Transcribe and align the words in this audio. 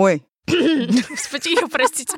Ой, 0.00 0.22
Господи, 0.48 1.50
простите, 1.70 2.16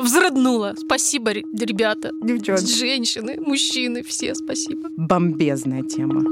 взрыднула. 0.00 0.74
Спасибо, 0.76 1.32
ре- 1.32 1.44
ребята. 1.56 2.10
девчонки. 2.20 2.64
Женщины, 2.66 3.36
мужчины, 3.40 4.02
все 4.02 4.34
спасибо. 4.34 4.88
Бомбезная 4.96 5.84
тема. 5.84 6.24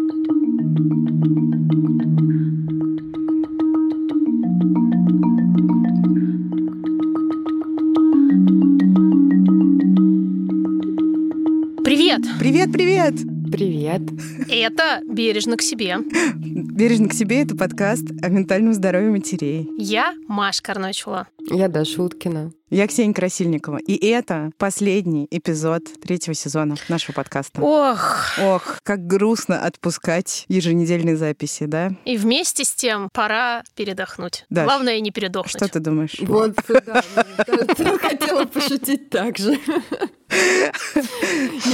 Привет! 11.84 12.22
Привет, 12.38 12.72
привет! 12.72 13.29
Привет. 13.50 14.02
Это 14.48 15.00
«Бережно 15.04 15.56
к 15.56 15.62
себе». 15.62 15.98
Бережно 16.36 17.08
к 17.08 17.12
себе 17.12 17.42
это 17.42 17.56
подкаст 17.56 18.04
о 18.22 18.28
ментальном 18.28 18.72
здоровье 18.74 19.10
матерей. 19.10 19.68
Я 19.76 20.14
Маша 20.28 20.62
Карначула. 20.62 21.26
Я 21.50 21.68
Даша 21.68 22.02
Уткина. 22.02 22.52
Я 22.70 22.86
Ксения 22.86 23.12
Красильникова. 23.12 23.78
И 23.78 23.96
это 24.06 24.52
последний 24.56 25.26
эпизод 25.28 25.82
третьего 26.00 26.34
сезона 26.34 26.76
нашего 26.88 27.12
подкаста. 27.12 27.60
Ох, 27.60 28.38
Ох, 28.40 28.78
как 28.84 29.08
грустно 29.08 29.64
отпускать 29.64 30.44
еженедельные 30.46 31.16
записи, 31.16 31.64
да? 31.64 31.90
и 32.04 32.16
вместе 32.16 32.64
с 32.64 32.72
тем 32.72 33.08
пора 33.12 33.64
передохнуть. 33.74 34.46
Даш, 34.50 34.66
Главное 34.66 35.00
не 35.00 35.10
передохнуть. 35.10 35.50
Что 35.50 35.66
ты 35.66 35.80
думаешь? 35.80 36.14
Вот, 36.20 36.54
да, 36.68 37.02
хотела 37.98 38.44
пошутить 38.44 39.10
так 39.10 39.36
же. 39.36 39.58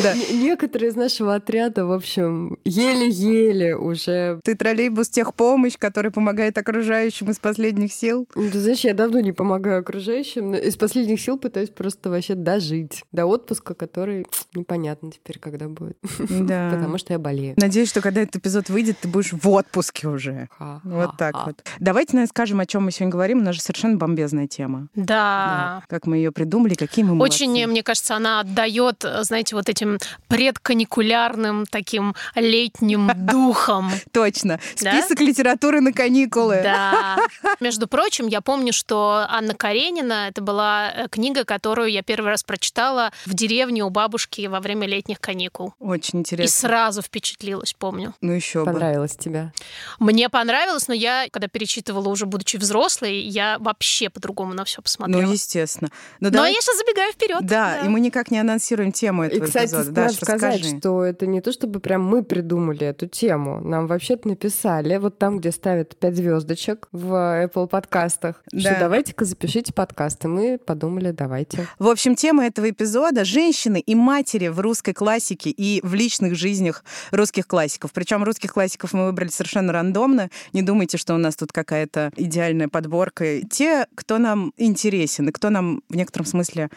Да. 0.02 0.14
Некоторые 0.32 0.90
из 0.90 0.96
нашего 0.96 1.34
отряда, 1.34 1.84
в 1.84 1.92
общем, 1.92 2.58
еле-еле 2.64 3.76
уже... 3.76 4.40
Ты 4.44 4.54
троллейбус 4.54 5.08
техпомощь, 5.08 5.76
который 5.78 6.10
помогает 6.10 6.56
окружающим 6.58 7.30
из 7.30 7.38
последних 7.38 7.92
сил. 7.92 8.26
Ну, 8.34 8.50
Ты 8.50 8.58
знаешь, 8.58 8.80
я 8.80 8.94
давно 8.94 9.20
не 9.20 9.32
помогаю 9.32 9.80
окружающим, 9.80 10.52
но 10.52 10.56
из 10.56 10.76
последних 10.86 11.20
сил 11.20 11.36
пытаюсь 11.36 11.70
просто 11.70 12.10
вообще 12.10 12.34
дожить 12.34 13.02
до 13.10 13.26
отпуска, 13.26 13.74
который 13.74 14.24
непонятно 14.54 15.10
теперь, 15.10 15.38
когда 15.38 15.68
будет. 15.68 15.98
Да. 16.46 16.70
Потому 16.70 16.98
что 16.98 17.12
я 17.12 17.18
болею. 17.18 17.54
Надеюсь, 17.56 17.88
что 17.88 18.00
когда 18.00 18.20
этот 18.20 18.36
эпизод 18.36 18.68
выйдет, 18.68 18.98
ты 19.00 19.08
будешь 19.08 19.32
в 19.32 19.48
отпуске 19.48 20.06
уже. 20.06 20.48
Вот 20.84 21.16
так 21.18 21.46
вот. 21.46 21.64
Давайте, 21.80 22.12
наверное, 22.12 22.28
скажем, 22.28 22.60
о 22.60 22.66
чем 22.66 22.84
мы 22.84 22.92
сегодня 22.92 23.10
говорим. 23.10 23.38
У 23.38 23.42
нас 23.42 23.56
же 23.56 23.60
совершенно 23.60 23.96
бомбезная 23.96 24.46
тема. 24.46 24.88
Да. 24.94 25.82
Как 25.88 26.06
мы 26.06 26.18
ее 26.18 26.30
придумали, 26.30 26.74
какие 26.74 27.04
мы 27.04 27.14
молодцы. 27.14 27.44
Очень, 27.44 27.66
мне 27.66 27.82
кажется, 27.82 28.14
она 28.14 28.40
отдает, 28.40 29.04
знаете, 29.22 29.56
вот 29.56 29.68
этим 29.68 29.98
предканикулярным 30.28 31.64
таким 31.66 32.14
летним 32.34 33.10
духом. 33.26 33.90
Точно. 34.12 34.60
Да? 34.80 34.92
Список 34.92 35.20
литературы 35.20 35.80
на 35.80 35.92
каникулы. 35.92 36.60
Да. 36.62 37.18
Между 37.60 37.88
прочим, 37.88 38.26
я 38.28 38.40
помню, 38.40 38.72
что 38.72 39.26
Анна 39.28 39.54
Каренина 39.54 40.28
это 40.28 40.42
была 40.42 40.75
э, 40.94 41.08
книга, 41.08 41.44
которую 41.44 41.90
я 41.90 42.02
первый 42.02 42.30
раз 42.30 42.42
прочитала 42.42 43.10
в 43.26 43.34
деревне 43.34 43.84
у 43.84 43.90
бабушки 43.90 44.46
во 44.46 44.60
время 44.60 44.86
летних 44.86 45.20
каникул. 45.20 45.74
Очень 45.78 46.18
И 46.18 46.20
интересно. 46.20 46.68
сразу 46.68 47.02
впечатлилась, 47.02 47.72
помню. 47.72 48.14
Ну 48.20 48.32
еще 48.32 48.60
бы. 48.60 48.66
Понравилось 48.72 49.16
тебе? 49.16 49.52
Мне 49.98 50.28
понравилось, 50.28 50.88
но 50.88 50.94
я, 50.94 51.26
когда 51.30 51.48
перечитывала 51.48 52.08
уже 52.08 52.26
будучи 52.26 52.56
взрослой, 52.56 53.18
я 53.20 53.58
вообще 53.60 54.10
по-другому 54.10 54.54
на 54.54 54.64
все 54.64 54.82
посмотрела. 54.82 55.22
Ну, 55.22 55.32
естественно. 55.32 55.90
Но, 56.20 56.28
Но 56.28 56.34
давай- 56.34 56.52
я 56.54 56.60
сейчас 56.60 56.78
забегаю 56.78 57.12
вперед. 57.12 57.46
Да, 57.46 57.80
и 57.80 57.88
мы 57.88 58.00
никак 58.00 58.30
не 58.30 58.38
анонсируем 58.38 58.92
тему 58.92 59.24
И, 59.24 59.28
этого 59.28 59.44
кстати, 59.46 59.66
эпизода. 59.66 59.90
Даш, 59.92 60.14
сказать, 60.16 60.54
расскажи. 60.60 60.78
что 60.78 61.04
это 61.04 61.26
не 61.26 61.40
то, 61.40 61.52
чтобы 61.52 61.80
прям 61.80 62.02
мы 62.04 62.22
придумали 62.22 62.86
эту 62.86 63.06
тему. 63.06 63.60
Нам 63.60 63.86
вообще-то 63.86 64.28
написали, 64.28 64.96
вот 64.96 65.18
там, 65.18 65.38
где 65.38 65.50
ставят 65.52 65.96
пять 65.96 66.16
звездочек 66.16 66.88
в 66.92 67.12
Apple 67.44 67.66
подкастах, 67.68 68.42
Да. 68.52 68.60
что 68.60 68.76
давайте-ка 68.80 69.24
запишите 69.24 69.72
подкаст. 69.72 70.24
И 70.24 70.28
мы 70.28 70.58
подумали, 70.66 71.12
давайте. 71.12 71.66
В 71.78 71.88
общем, 71.88 72.14
тема 72.16 72.44
этого 72.44 72.68
эпизода— 72.68 73.24
женщины 73.24 73.80
и 73.80 73.94
матери 73.94 74.48
в 74.48 74.60
русской 74.60 74.92
классике 74.92 75.50
и 75.50 75.80
в 75.82 75.94
личных 75.94 76.34
жизнях 76.34 76.84
русских 77.10 77.46
классиков. 77.46 77.92
Причем 77.92 78.24
русских 78.24 78.52
классиков 78.52 78.92
мы 78.92 79.06
выбрали 79.06 79.28
совершенно 79.28 79.72
рандомно. 79.72 80.30
Не 80.52 80.62
думайте, 80.62 80.98
что 80.98 81.14
у 81.14 81.18
нас 81.18 81.36
тут 81.36 81.52
какая-то 81.52 82.12
идеальная 82.16 82.68
подборка. 82.68 83.40
Те, 83.48 83.86
кто 83.94 84.18
нам 84.18 84.52
интересен 84.56 85.28
и 85.28 85.32
кто 85.32 85.50
нам 85.50 85.82
в 85.88 85.96
некотором 85.96 86.26
смысле 86.26 86.70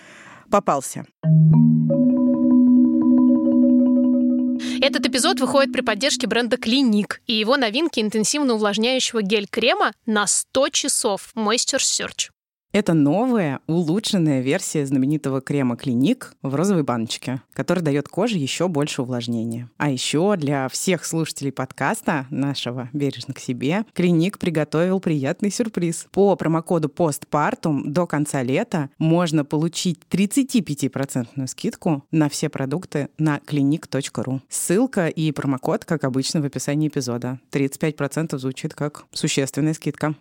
попался. 0.49 1.05
Этот 4.81 5.05
эпизод 5.05 5.39
выходит 5.39 5.73
при 5.73 5.81
поддержке 5.81 6.25
бренда 6.25 6.57
Клиник 6.57 7.21
и 7.27 7.33
его 7.33 7.57
новинки 7.57 7.99
интенсивно 7.99 8.53
увлажняющего 8.53 9.21
гель-крема 9.21 9.93
на 10.05 10.25
100 10.25 10.69
часов 10.69 11.31
Moisture 11.35 11.79
Search. 11.79 12.29
Это 12.71 12.93
новая, 12.93 13.61
улучшенная 13.65 14.41
версия 14.41 14.85
знаменитого 14.85 15.41
крема 15.41 15.75
Клиник 15.75 16.35
в 16.43 16.53
розовой 16.53 16.83
баночке, 16.83 17.41
который 17.53 17.81
дает 17.81 18.07
коже 18.07 18.37
еще 18.37 18.67
больше 18.67 19.01
увлажнения. 19.01 19.71
А 19.77 19.89
еще 19.89 20.35
для 20.37 20.69
всех 20.69 21.03
слушателей 21.03 21.51
подкаста 21.51 22.27
нашего 22.29 22.87
«Бережно 22.93 23.33
к 23.33 23.39
себе» 23.39 23.85
Клиник 23.93 24.37
приготовил 24.37 24.99
приятный 24.99 25.49
сюрприз. 25.49 26.05
По 26.11 26.35
промокоду 26.35 26.89
«Постпартум» 26.89 27.91
до 27.91 28.05
конца 28.05 28.43
лета 28.43 28.91
можно 28.99 29.43
получить 29.43 30.01
35% 30.11 31.47
скидку 31.47 32.05
на 32.11 32.29
все 32.29 32.49
продукты 32.49 33.09
на 33.17 33.39
clinic.ru. 33.39 34.41
Ссылка 34.47 35.07
и 35.07 35.31
промокод, 35.31 35.85
как 35.85 36.03
обычно, 36.03 36.39
в 36.39 36.45
описании 36.45 36.87
эпизода. 36.87 37.39
35% 37.51 38.37
звучит 38.37 38.75
как 38.75 39.05
существенная 39.11 39.73
скидка. 39.73 40.13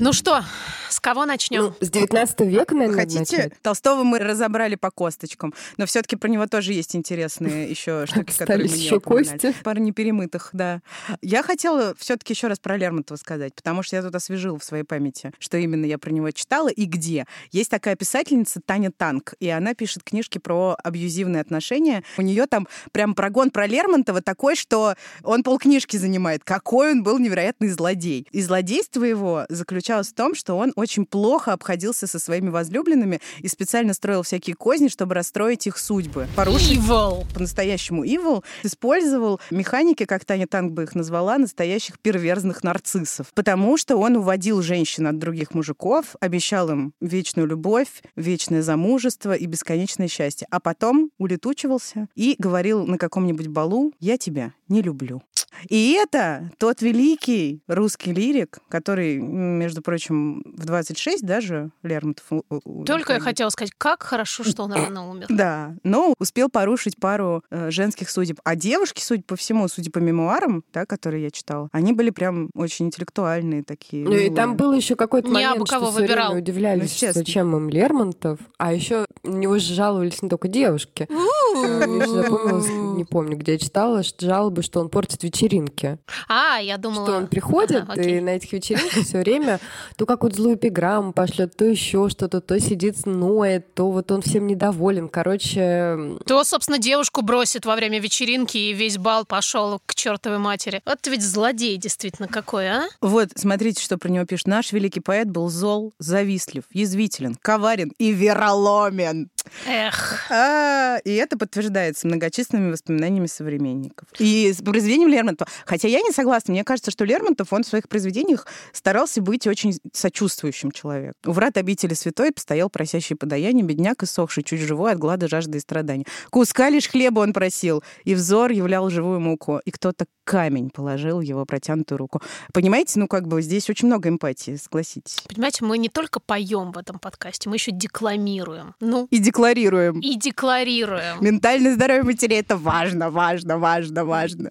Ну 0.00 0.12
что, 0.12 0.42
с 0.88 1.00
кого 1.00 1.24
начнем? 1.24 1.62
Ну, 1.62 1.74
с 1.80 1.90
19 1.90 2.40
века, 2.40 2.74
наверное, 2.74 3.00
Хотите? 3.00 3.36
начать. 3.36 3.62
Толстого 3.62 4.02
мы 4.02 4.18
разобрали 4.18 4.74
по 4.74 4.90
косточкам, 4.90 5.54
но 5.76 5.86
все-таки 5.86 6.16
про 6.16 6.28
него 6.28 6.46
тоже 6.46 6.72
есть 6.72 6.94
интересные 6.96 7.68
еще 7.70 8.06
штуки, 8.06 8.32
которые 8.36 8.68
не 8.68 8.76
еще 8.76 9.00
кости. 9.00 9.54
Пара 9.62 9.78
неперемытых, 9.78 10.50
да. 10.52 10.80
Я 11.22 11.42
хотела 11.42 11.94
все-таки 11.98 12.32
еще 12.32 12.48
раз 12.48 12.58
про 12.58 12.76
Лермонтова 12.76 13.16
сказать, 13.16 13.54
потому 13.54 13.82
что 13.82 13.96
я 13.96 14.02
тут 14.02 14.14
освежила 14.14 14.58
в 14.58 14.64
своей 14.64 14.84
памяти, 14.84 15.32
что 15.38 15.56
именно 15.56 15.84
я 15.84 15.98
про 15.98 16.10
него 16.10 16.30
читала 16.30 16.68
и 16.68 16.84
где. 16.84 17.26
Есть 17.50 17.70
такая 17.70 17.96
писательница 17.96 18.60
Таня 18.64 18.90
Танк, 18.90 19.34
и 19.40 19.48
она 19.48 19.74
пишет 19.74 20.02
книжки 20.02 20.38
про 20.38 20.76
абьюзивные 20.82 21.40
отношения. 21.40 22.04
У 22.16 22.22
нее 22.22 22.46
там 22.46 22.68
прям 22.92 23.14
прогон 23.14 23.50
про 23.50 23.66
Лермонтова 23.66 24.22
такой, 24.22 24.56
что 24.56 24.94
он 25.22 25.42
полкнижки 25.42 25.96
занимает. 25.96 26.44
Какой 26.44 26.92
он 26.92 27.02
был 27.02 27.18
невероятный 27.18 27.68
злодей. 27.68 28.26
И 28.30 28.42
злодейство 28.42 29.04
его 29.04 29.46
заключалось 29.48 30.08
в 30.08 30.14
том, 30.14 30.34
что 30.34 30.54
он 30.56 30.72
очень 30.76 31.06
плохо 31.06 31.52
обходился 31.52 32.06
со 32.06 32.18
своими 32.18 32.48
возлюбленными 32.48 33.20
и 33.40 33.48
специально 33.48 33.94
строил 33.94 34.22
всякие 34.22 34.56
козни, 34.56 34.88
чтобы 34.88 35.14
расстроить 35.14 35.66
их 35.66 35.78
судьбы. 35.78 36.26
Порушить 36.36 36.78
Evil. 36.78 37.24
по-настоящему 37.32 38.04
evil, 38.04 38.44
использовал 38.62 39.40
механики, 39.50 40.04
как 40.04 40.24
Таня 40.24 40.46
Танк 40.46 40.72
бы 40.72 40.84
их 40.84 40.94
назвала, 40.94 41.38
настоящих 41.38 41.98
перверзных 41.98 42.62
нарциссов. 42.62 43.32
Потому 43.34 43.76
что 43.76 43.96
он 43.96 44.16
уводил 44.16 44.62
женщин 44.62 45.06
от 45.06 45.18
других 45.18 45.54
мужиков, 45.54 46.16
обещал 46.20 46.70
им 46.70 46.92
вечную 47.00 47.46
любовь, 47.46 48.02
вечное 48.16 48.62
замужество 48.62 49.34
и 49.34 49.46
бесконечное 49.46 50.08
счастье. 50.08 50.46
А 50.50 50.60
потом 50.60 51.10
улетучивался 51.18 52.08
и 52.14 52.36
говорил 52.38 52.86
на 52.86 52.98
каком-нибудь 52.98 53.48
балу 53.48 53.92
«Я 54.00 54.18
тебя 54.18 54.52
не 54.68 54.82
люблю». 54.82 55.22
И 55.68 55.92
это 55.92 56.50
тот 56.58 56.82
великий 56.82 57.62
русский 57.66 58.12
лирик, 58.12 58.58
который, 58.68 59.18
между 59.18 59.82
прочим, 59.82 60.42
в 60.64 60.66
26 60.66 61.24
даже 61.24 61.70
Лермонтов... 61.82 62.24
у- 62.30 62.42
у- 62.50 62.60
у- 62.64 62.84
Только 62.84 63.14
я 63.14 63.20
хотела 63.20 63.50
сказать, 63.50 63.72
как 63.76 64.02
хорошо, 64.02 64.44
что 64.44 64.64
он 64.64 64.72
рано 64.72 65.08
умер. 65.10 65.26
Да, 65.34 65.74
но 65.84 66.14
успел 66.18 66.48
порушить 66.48 66.96
пару 66.98 67.42
э, 67.50 67.70
женских 67.70 68.08
судеб. 68.10 68.40
А 68.44 68.56
девушки, 68.56 69.02
судя 69.02 69.22
по 69.22 69.36
всему, 69.36 69.68
судя 69.68 69.90
по 69.90 69.98
мемуарам, 69.98 70.64
да, 70.72 70.86
которые 70.86 71.24
я 71.24 71.30
читала, 71.30 71.68
они 71.72 71.92
были 71.92 72.10
прям 72.10 72.50
очень 72.54 72.86
интеллектуальные 72.86 73.62
такие. 73.64 74.04
Ну 74.04 74.12
и 74.16 74.30
там 74.30 74.56
был 74.56 74.72
еще 74.72 74.96
какой-то 74.96 75.28
Не 75.28 75.34
момент, 75.34 75.56
абы 75.56 75.66
кого 75.66 75.86
что 75.86 75.94
время 75.94 76.08
выбирал. 76.08 76.32
Ну, 76.32 76.38
удивлялись, 76.38 76.84
естественно. 76.92 77.12
зачем 77.24 77.56
им 77.56 77.68
Лермонтов, 77.68 78.38
а 78.58 78.72
еще 78.72 79.04
на 79.22 79.34
него 79.36 79.58
же 79.58 79.74
жаловались 79.74 80.22
не 80.22 80.28
только 80.28 80.48
девушки. 80.48 81.08
Запомнилось, 82.06 82.96
не 82.96 83.04
помню, 83.04 83.36
где 83.36 83.52
я 83.52 83.58
читала, 83.58 84.02
что 84.02 84.24
жалобы, 84.26 84.62
что 84.62 84.80
он 84.80 84.88
портит 84.88 85.22
вечеринки. 85.22 85.98
А, 86.28 86.58
я 86.58 86.78
думала... 86.78 87.06
Что 87.06 87.16
он 87.16 87.26
приходит 87.26 87.84
и 87.96 88.20
на 88.20 88.30
этих 88.30 88.52
вечеринках 88.52 89.04
все 89.04 89.18
время 89.18 89.60
то 89.96 90.06
какую-то 90.06 90.36
злую 90.36 90.53
эпиграмму 90.54 91.12
пошлет, 91.12 91.56
то 91.56 91.64
еще 91.64 92.08
что-то, 92.08 92.40
то 92.40 92.58
сидит, 92.60 93.06
ноет, 93.06 93.74
то 93.74 93.90
вот 93.90 94.10
он 94.10 94.22
всем 94.22 94.46
недоволен. 94.46 95.08
Короче, 95.08 96.18
То, 96.26 96.44
собственно, 96.44 96.78
девушку 96.78 97.22
бросит 97.22 97.66
во 97.66 97.76
время 97.76 98.00
вечеринки, 98.00 98.56
и 98.56 98.72
весь 98.72 98.98
бал 98.98 99.24
пошел 99.24 99.80
к 99.86 99.94
чертовой 99.94 100.38
матери. 100.38 100.80
Вот 100.84 101.06
ведь 101.06 101.22
злодей 101.22 101.76
действительно 101.76 102.28
какой, 102.28 102.68
а? 102.68 102.84
Вот, 103.00 103.30
смотрите, 103.36 103.82
что 103.82 103.98
про 103.98 104.08
него 104.08 104.24
пишет. 104.24 104.46
Наш 104.46 104.72
великий 104.72 105.00
поэт 105.00 105.28
был 105.28 105.48
зол, 105.48 105.92
завистлив, 105.98 106.64
язвителен, 106.70 107.36
коварен 107.40 107.92
и 107.98 108.12
вероломен. 108.12 109.30
Эх. 109.66 110.30
А, 110.30 110.98
и 111.04 111.14
это 111.14 111.38
подтверждается 111.38 112.06
многочисленными 112.06 112.72
воспоминаниями 112.72 113.26
современников. 113.26 114.08
И 114.18 114.52
с 114.52 114.62
произведением 114.62 115.08
Лермонтова. 115.08 115.48
Хотя 115.64 115.88
я 115.88 116.00
не 116.00 116.10
согласна. 116.10 116.52
Мне 116.52 116.64
кажется, 116.64 116.90
что 116.90 117.04
Лермонтов, 117.04 117.52
он 117.52 117.62
в 117.62 117.66
своих 117.66 117.88
произведениях 117.88 118.46
старался 118.72 119.20
быть 119.20 119.46
очень 119.46 119.78
сочувствующим 119.92 120.70
человеком. 120.72 121.14
У 121.24 121.32
врат 121.32 121.56
обители 121.56 121.94
святой 121.94 122.32
постоял 122.32 122.70
просящий 122.70 123.16
подаяние, 123.16 123.64
бедняк 123.64 124.02
иссохший, 124.02 124.42
чуть 124.42 124.60
живой 124.60 124.92
от 124.92 124.98
глада, 124.98 125.28
жажды 125.28 125.58
и 125.58 125.60
страдания. 125.60 126.04
Куска 126.30 126.68
лишь 126.68 126.88
хлеба 126.88 127.20
он 127.20 127.32
просил, 127.32 127.82
и 128.04 128.14
взор 128.14 128.50
являл 128.50 128.90
живую 128.90 129.20
муку. 129.20 129.60
И 129.64 129.70
кто-то 129.70 130.06
камень 130.24 130.70
положил 130.70 131.18
в 131.18 131.22
его 131.22 131.44
протянутую 131.44 131.98
руку. 131.98 132.22
Понимаете, 132.52 132.98
ну 132.98 133.06
как 133.06 133.28
бы 133.28 133.40
здесь 133.42 133.68
очень 133.70 133.88
много 133.88 134.08
эмпатии, 134.08 134.56
согласитесь. 134.56 135.20
Понимаете, 135.28 135.64
мы 135.64 135.78
не 135.78 135.88
только 135.88 136.18
поем 136.18 136.72
в 136.72 136.78
этом 136.78 136.98
подкасте, 136.98 137.48
мы 137.48 137.56
еще 137.56 137.70
декламируем. 137.70 138.74
Ну, 138.80 139.06
И 139.10 139.18
декларируем. 139.34 140.00
и 140.00 140.14
декларируем. 140.16 141.16
Ментальное 141.20 141.74
здоровье 141.74 142.02
матери 142.04 142.36
это 142.36 142.56
важно, 142.56 143.10
важно, 143.10 143.58
важно, 143.58 144.04
важно. 144.04 144.50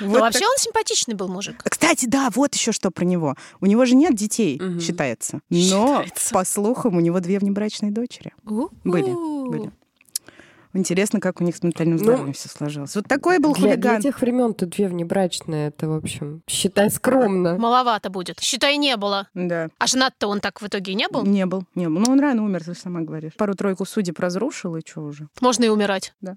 Но 0.00 0.06
Вот 0.08 0.20
вообще 0.20 0.44
он 0.44 0.56
симпатичный 0.58 1.14
был 1.14 1.28
мужик. 1.28 1.56
Кстати, 1.64 2.06
да, 2.06 2.28
вот 2.34 2.54
еще 2.54 2.72
что 2.72 2.90
про 2.90 3.04
него. 3.04 3.34
У 3.60 3.66
него 3.66 3.84
же 3.84 3.94
нет 3.94 4.14
детей, 4.14 4.58
Мгм. 4.60 4.80
считается. 4.80 5.40
Но, 5.50 6.02
Считается. 6.04 6.34
по 6.34 6.44
слухам, 6.44 6.96
у 6.96 7.00
него 7.00 7.20
две 7.20 7.38
внебрачные 7.38 7.90
дочери. 7.92 8.32
Были, 8.44 9.48
были. 9.48 9.72
Интересно, 10.74 11.20
как 11.20 11.40
у 11.40 11.44
них 11.44 11.56
с 11.56 11.62
ментальным 11.62 11.96
Ну, 11.98 12.04
здоровьем 12.04 12.32
все 12.32 12.48
сложилось. 12.48 12.94
Вот 12.96 13.06
такой 13.06 13.38
был 13.38 13.52
Для, 13.52 13.76
для 13.76 13.90
хулиган. 13.90 14.00
тех 14.02 14.20
времен 14.20 14.54
тут 14.54 14.70
две 14.70 14.88
внебрачные, 14.88 15.68
это, 15.68 15.88
в 15.88 15.94
общем, 15.94 16.42
считай 16.48 16.90
скромно. 16.90 17.56
Маловато 17.58 18.08
будет. 18.10 18.40
Считай, 18.40 18.76
не 18.78 18.96
было. 18.96 19.28
Да. 19.34 19.68
А 19.78 19.86
женат-то 19.86 20.28
он 20.28 20.40
так 20.40 20.62
в 20.62 20.66
итоге 20.66 20.94
не 20.94 21.08
был? 21.08 21.24
Не 21.24 21.44
был, 21.46 21.64
не 21.74 21.88
был. 21.88 22.00
Ну, 22.00 22.12
он 22.12 22.20
рано 22.20 22.42
умер, 22.44 22.64
ты 22.64 22.74
сама 22.74 23.00
говоришь. 23.02 23.34
Пару-тройку 23.36 23.84
судеб 23.84 24.18
разрушил, 24.18 24.76
и 24.76 24.80
что 24.86 25.02
уже? 25.02 25.28
Можно 25.40 25.64
и 25.64 25.68
умирать. 25.68 26.14
Да. 26.20 26.36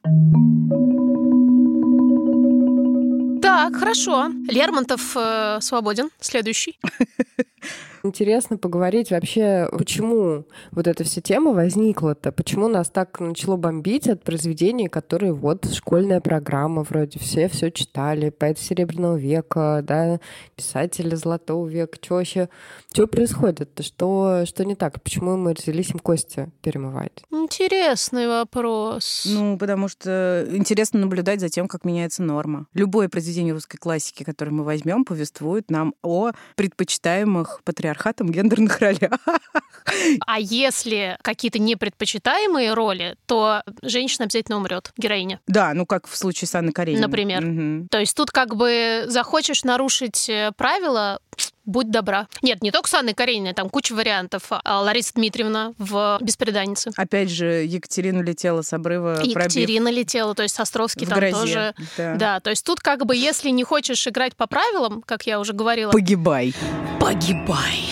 Так, 3.42 3.76
хорошо. 3.78 4.28
Лермонтов 4.50 5.16
э, 5.16 5.60
свободен. 5.62 6.10
Следующий. 6.20 6.78
Интересно 8.06 8.60
поговорить 8.60 9.10
вообще, 9.10 9.68
почему 9.72 10.46
вот 10.70 10.86
эта 10.86 11.04
вся 11.04 11.22
тема 11.22 11.54
возникла-то, 11.54 12.32
почему 12.32 12.68
нас 12.68 12.90
так 12.90 13.20
начало 13.20 13.58
бомбить 13.58 14.08
от 14.08 14.24
произведений, 14.24 14.90
которые 14.90 15.34
вот 15.34 15.66
школьная 15.74 16.22
программа, 16.22 16.84
вроде 16.84 17.18
все 17.18 17.50
все 17.50 17.72
читали, 17.72 18.30
поэт 18.30 18.60
Серебряного 18.60 19.16
века, 19.16 19.82
да, 19.82 20.20
писатели 20.56 21.16
Золотого 21.16 21.68
века, 21.68 21.98
что 22.00 22.16
вообще, 22.16 22.50
что 22.94 23.08
происходит-то, 23.08 23.82
что, 23.82 24.44
что 24.46 24.66
не 24.66 24.76
так, 24.76 25.02
почему 25.02 25.36
мы 25.36 25.54
взялись 25.54 25.90
им 25.90 25.98
кости 25.98 26.52
перемывать? 26.62 27.24
Интересный 27.32 28.28
вопрос. 28.28 29.24
Ну, 29.26 29.58
потому 29.58 29.88
что 29.88 30.48
интересно 30.52 31.00
наблюдать 31.00 31.40
за 31.40 31.50
тем, 31.50 31.68
как 31.68 31.84
меняется 31.84 32.22
норма. 32.22 32.68
Любое 32.76 33.10
произведение 33.10 33.56
русской 33.56 33.78
классики, 33.78 34.22
которое 34.22 34.52
мы 34.52 34.64
возьмем, 34.64 35.06
повествует 35.06 35.72
нам 35.72 35.96
о 36.04 36.34
предпочитаемых 36.56 37.62
патриархатом 37.96 38.30
гендерных 38.30 38.80
ролях. 38.80 39.12
А 40.28 40.40
если 40.40 41.18
какие-то 41.22 41.60
непредпочитаемые 41.60 42.74
роли, 42.74 43.16
то 43.26 43.62
женщина 43.82 44.26
обязательно 44.26 44.58
умрет, 44.58 44.92
героиня. 44.98 45.40
Да, 45.48 45.74
ну 45.74 45.86
как 45.86 46.08
в 46.08 46.16
случае 46.16 46.48
с 46.48 46.56
Анной 46.56 46.72
Карениной. 46.74 47.02
Например. 47.06 47.42
Мгм. 47.42 47.88
То 47.90 48.00
есть 48.00 48.16
тут 48.16 48.32
как 48.32 48.56
бы 48.56 49.04
захочешь 49.08 49.64
нарушить 49.64 50.30
э, 50.30 50.52
правила, 50.58 51.20
будь 51.66 51.90
добра. 51.92 52.28
Нет, 52.42 52.62
не 52.62 52.72
только 52.72 52.90
с 52.90 52.94
Анной 52.94 53.14
Карениной, 53.14 53.54
там 53.54 53.70
куча 53.70 53.94
вариантов. 53.94 54.44
А 54.50 54.82
Лариса 54.82 55.14
Дмитриевна 55.16 55.74
в 55.78 56.18
«Беспреданнице». 56.22 56.92
Опять 56.96 57.30
же, 57.30 57.64
Екатерина 57.66 58.22
летела 58.22 58.62
с 58.62 58.72
обрыва, 58.74 59.22
И 59.24 59.34
пробив 59.34 59.52
Екатерина 59.56 59.90
летела, 59.90 60.36
то 60.36 60.44
есть 60.44 60.60
Островский 60.60 61.06
в 61.06 61.10
там 61.10 61.20
грозе. 61.20 61.34
тоже. 61.36 61.76
Да. 61.98 62.16
Да, 62.16 62.40
то 62.40 62.50
есть 62.50 62.66
тут 62.66 62.80
как 62.80 63.06
бы, 63.06 63.16
если 63.16 63.50
не 63.50 63.64
хочешь 63.64 64.06
играть 64.08 64.36
по 64.36 64.48
правилам, 64.48 65.02
как 65.06 65.26
я 65.26 65.40
уже 65.40 65.54
говорила, 65.54 65.92
Погибай. 65.92 66.54
погибай. 67.00 67.86